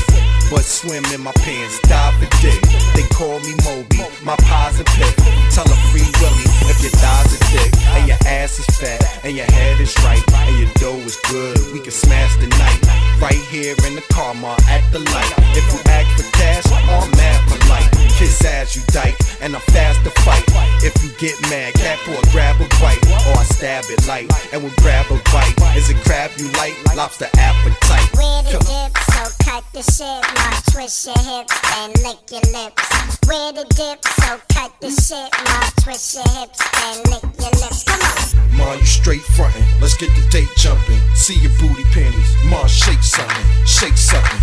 But 0.52 0.66
swim 0.66 1.06
in 1.14 1.22
my 1.22 1.32
pants, 1.46 1.80
dive 1.88 2.16
for 2.20 2.30
dick. 2.42 2.60
They 2.94 3.08
call 3.16 3.40
me 3.40 3.54
Moby. 3.64 4.04
My 4.24 4.36
pies 4.60 4.80
a 4.80 4.84
pick. 4.84 5.16
Tell 5.56 5.68
her 5.68 5.80
free 5.92 6.08
Willie 6.20 6.50
if 6.68 6.82
your 6.84 6.92
thighs 7.00 7.32
are 7.32 7.44
thick 7.52 7.72
and 7.96 8.08
your 8.08 8.20
ass 8.28 8.60
is 8.60 8.68
fat 8.78 9.02
and 9.24 9.36
your 9.36 9.50
head 9.56 9.80
is 9.80 9.96
right 10.04 10.24
and 10.48 10.60
your 10.60 10.72
dough 10.76 11.00
is 11.08 11.18
good. 11.32 11.58
We 11.74 11.80
can 11.80 11.92
smash 11.92 12.36
the 12.38 12.48
night 12.60 12.80
right 13.22 13.42
here 13.52 13.76
in 13.88 13.96
the 13.96 14.06
car, 14.12 14.34
ma, 14.34 14.56
at 14.68 14.84
the 14.92 15.00
light. 15.00 15.32
If 15.56 15.66
you 15.72 15.80
act 15.92 16.10
for 16.18 16.28
cash, 16.36 16.66
I'm 16.72 17.12
mad 17.12 17.40
for 17.50 17.60
life. 17.70 17.90
Kiss 18.18 18.44
ass 18.44 18.76
you 18.76 18.84
dyke 18.92 19.16
and 19.42 19.56
I'm 19.56 19.62
fast 19.72 20.04
to 20.04 20.12
fight. 20.28 20.44
If 20.84 20.94
you 21.04 21.10
get 21.20 21.36
mad, 21.50 21.74
cat 21.76 21.98
for 22.00 22.20
a 22.20 22.24
grab 22.32 22.60
a 22.60 22.68
bite 22.84 23.04
or 23.28 23.40
I 23.40 23.44
stab 23.44 23.86
it 23.88 24.06
light 24.08 24.28
and 24.52 24.64
we'll 24.64 24.76
grab 24.84 25.06
a 25.10 25.18
bite. 25.32 25.56
Is 25.76 25.90
it 25.90 25.98
crab 26.04 26.32
you 26.38 26.52
like? 26.60 26.76
Lobster 26.96 27.30
appetite. 27.36 28.08
Where 28.16 28.44
the 28.44 28.60
dip, 28.68 28.92
so 29.16 29.24
cut 29.44 29.64
the 29.74 29.84
shit, 29.84 30.24
ma. 30.36 30.52
Twist 30.72 31.08
your 31.08 31.20
hips 31.20 31.56
and 31.80 31.96
lick 32.04 32.20
your 32.30 32.46
lips. 32.52 32.84
Where 33.28 33.52
the 33.54 33.66
dip, 33.76 34.04
so 34.24 34.49
cut 34.50 34.72
the 34.82 34.90
shit, 34.92 35.30
ma. 35.46 35.70
Twist 35.82 36.16
your 36.16 36.28
hips 36.36 36.60
and 36.84 36.98
lick 37.10 37.24
your 37.40 37.54
lips. 37.62 37.84
Come 37.84 38.02
on. 38.02 38.58
Ma, 38.58 38.74
you 38.74 38.86
straight 38.86 39.22
frontin'. 39.22 39.64
Let's 39.82 39.96
get 39.98 40.10
the 40.16 40.28
date 40.30 40.50
jumpin'. 40.58 41.00
See 41.16 41.40
your 41.40 41.52
booty 41.60 41.84
panties. 41.94 42.30
Ma, 42.46 42.66
shake 42.68 43.04
something. 43.04 43.46
Shake 43.66 43.98
something. 43.98 44.42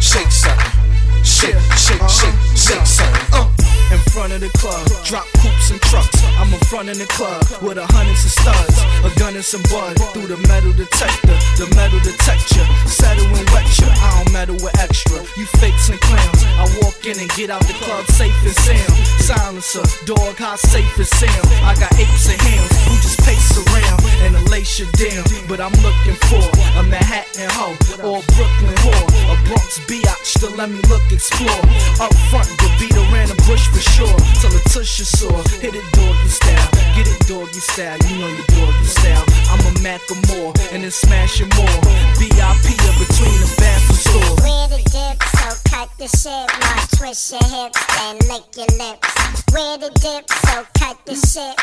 Shake 0.00 0.30
something. 0.30 0.72
Shake, 1.24 1.58
shake, 1.76 2.08
shake, 2.08 2.38
shake 2.54 2.86
something. 2.86 3.35
Of 4.36 4.42
the 4.42 4.58
club, 4.58 4.84
drop 5.02 5.24
coops 5.40 5.70
and 5.70 5.80
trucks. 5.80 6.20
I'm 6.36 6.52
in 6.52 6.60
front 6.68 6.90
of 6.90 6.98
the 6.98 7.06
club 7.08 7.40
with 7.64 7.78
a 7.78 7.88
hundreds 7.88 8.20
of 8.28 8.32
studs, 8.36 8.76
a 9.00 9.08
gun 9.16 9.32
and 9.32 9.40
some 9.40 9.64
bud 9.72 9.96
through 10.12 10.28
the 10.28 10.36
metal 10.44 10.76
detector. 10.76 11.32
The 11.56 11.64
metal 11.72 11.96
detector, 12.04 12.60
settle 12.84 13.24
and 13.32 13.48
you. 13.80 13.88
I 13.88 14.20
don't 14.20 14.32
meddle 14.36 14.60
with 14.60 14.76
extra. 14.76 15.24
You 15.40 15.48
fakes 15.56 15.88
and 15.88 15.96
clowns. 16.04 16.44
I 16.60 16.68
walk 16.84 17.00
in 17.08 17.16
and 17.16 17.32
get 17.32 17.48
out 17.48 17.64
the 17.64 17.72
club 17.80 18.04
safe 18.12 18.36
and 18.44 18.52
sound. 18.52 18.92
Silencer, 19.24 19.86
dog, 20.04 20.36
how 20.36 20.56
safe 20.60 20.84
is 21.00 21.08
sound. 21.16 21.48
I 21.64 21.72
got 21.80 21.96
apes 21.96 22.28
and 22.28 22.36
hams 22.36 22.76
who 22.84 22.92
just 23.00 23.16
pace 23.24 23.56
around 23.56 24.04
and 24.20 24.36
lace 24.52 24.76
you 24.76 24.84
down. 25.00 25.24
But 25.48 25.64
I'm 25.64 25.72
looking 25.80 26.18
for 26.28 26.44
a 26.76 26.82
Manhattan 26.84 27.48
hoe 27.56 27.72
or 28.04 28.20
a 28.20 28.24
Brooklyn 28.36 28.76
whore, 28.84 29.08
a 29.32 29.34
Bronx 29.48 29.80
biatch 29.88 30.44
to 30.44 30.52
let 30.60 30.68
me 30.68 30.84
look 30.92 31.04
explore. 31.08 31.64
Up 32.04 32.12
front, 32.28 32.52
the 32.60 32.68
beat 32.76 32.92
around 32.92 33.32
the 33.32 33.38
bush 33.48 33.64
for 33.72 33.80
sure. 33.80 34.25
Till 34.40 34.50
the 34.50 34.62
tush 34.72 34.98
your 34.98 35.06
sore. 35.06 35.42
Hit 35.60 35.74
it 35.74 35.86
doggy 35.92 36.28
style. 36.28 36.70
Get 36.94 37.06
it 37.06 37.20
doggy 37.26 37.60
style. 37.60 37.98
You 38.08 38.18
know 38.18 38.28
your 38.28 38.46
doggy 38.46 38.86
style. 38.86 39.24
I'm 39.50 39.60
a 39.66 39.72
Mac 39.82 40.02
or 40.10 40.20
more 40.34 40.52
and 40.72 40.82
then 40.82 40.90
smash 40.90 41.40
it 41.40 41.50
more. 41.56 41.80
VIP 42.18 42.76
between 42.98 43.36
the 43.40 43.54
bathroom 43.58 43.98
stores. 43.98 45.35
Cut 45.46 45.88
the 45.96 46.08
shit. 46.08 46.50
Twist 46.98 47.30
your 47.30 47.44
hips 47.44 47.78
and 48.00 48.18
lick 48.26 48.42
your 48.56 48.66
lips. 48.82 49.54
Where 49.54 49.78
the 49.78 49.90
dip, 50.02 50.28
so 50.28 50.66
cut 50.76 50.98
the 51.06 51.14
shit. 51.14 51.56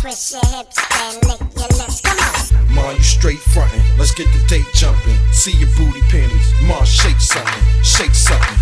Twist 0.00 0.32
your 0.32 0.44
hips 0.56 0.76
and 1.02 1.22
lick 1.22 1.40
your 1.54 1.70
lips. 1.78 2.00
Come 2.00 2.18
on. 2.18 2.74
Ma, 2.74 2.90
you 2.90 3.02
straight 3.02 3.38
frontin'. 3.38 3.80
Let's 3.96 4.12
get 4.12 4.26
the 4.32 4.44
date 4.48 4.66
jumpin'. 4.74 5.16
See 5.32 5.52
your 5.52 5.68
booty 5.76 6.00
panties. 6.10 6.52
Ma, 6.66 6.82
shake 6.82 7.20
something. 7.20 7.62
Shake 7.84 8.14
something. 8.14 8.58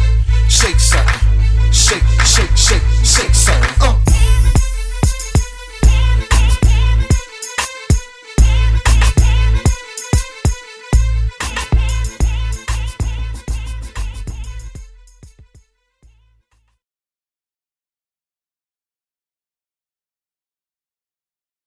Shake 0.48 0.78
something. 0.78 1.72
Shake, 1.72 2.04
shake, 2.26 2.56
shake, 2.56 2.82
shake 3.02 3.34
something. 3.34 3.74
Uh. 3.80 4.55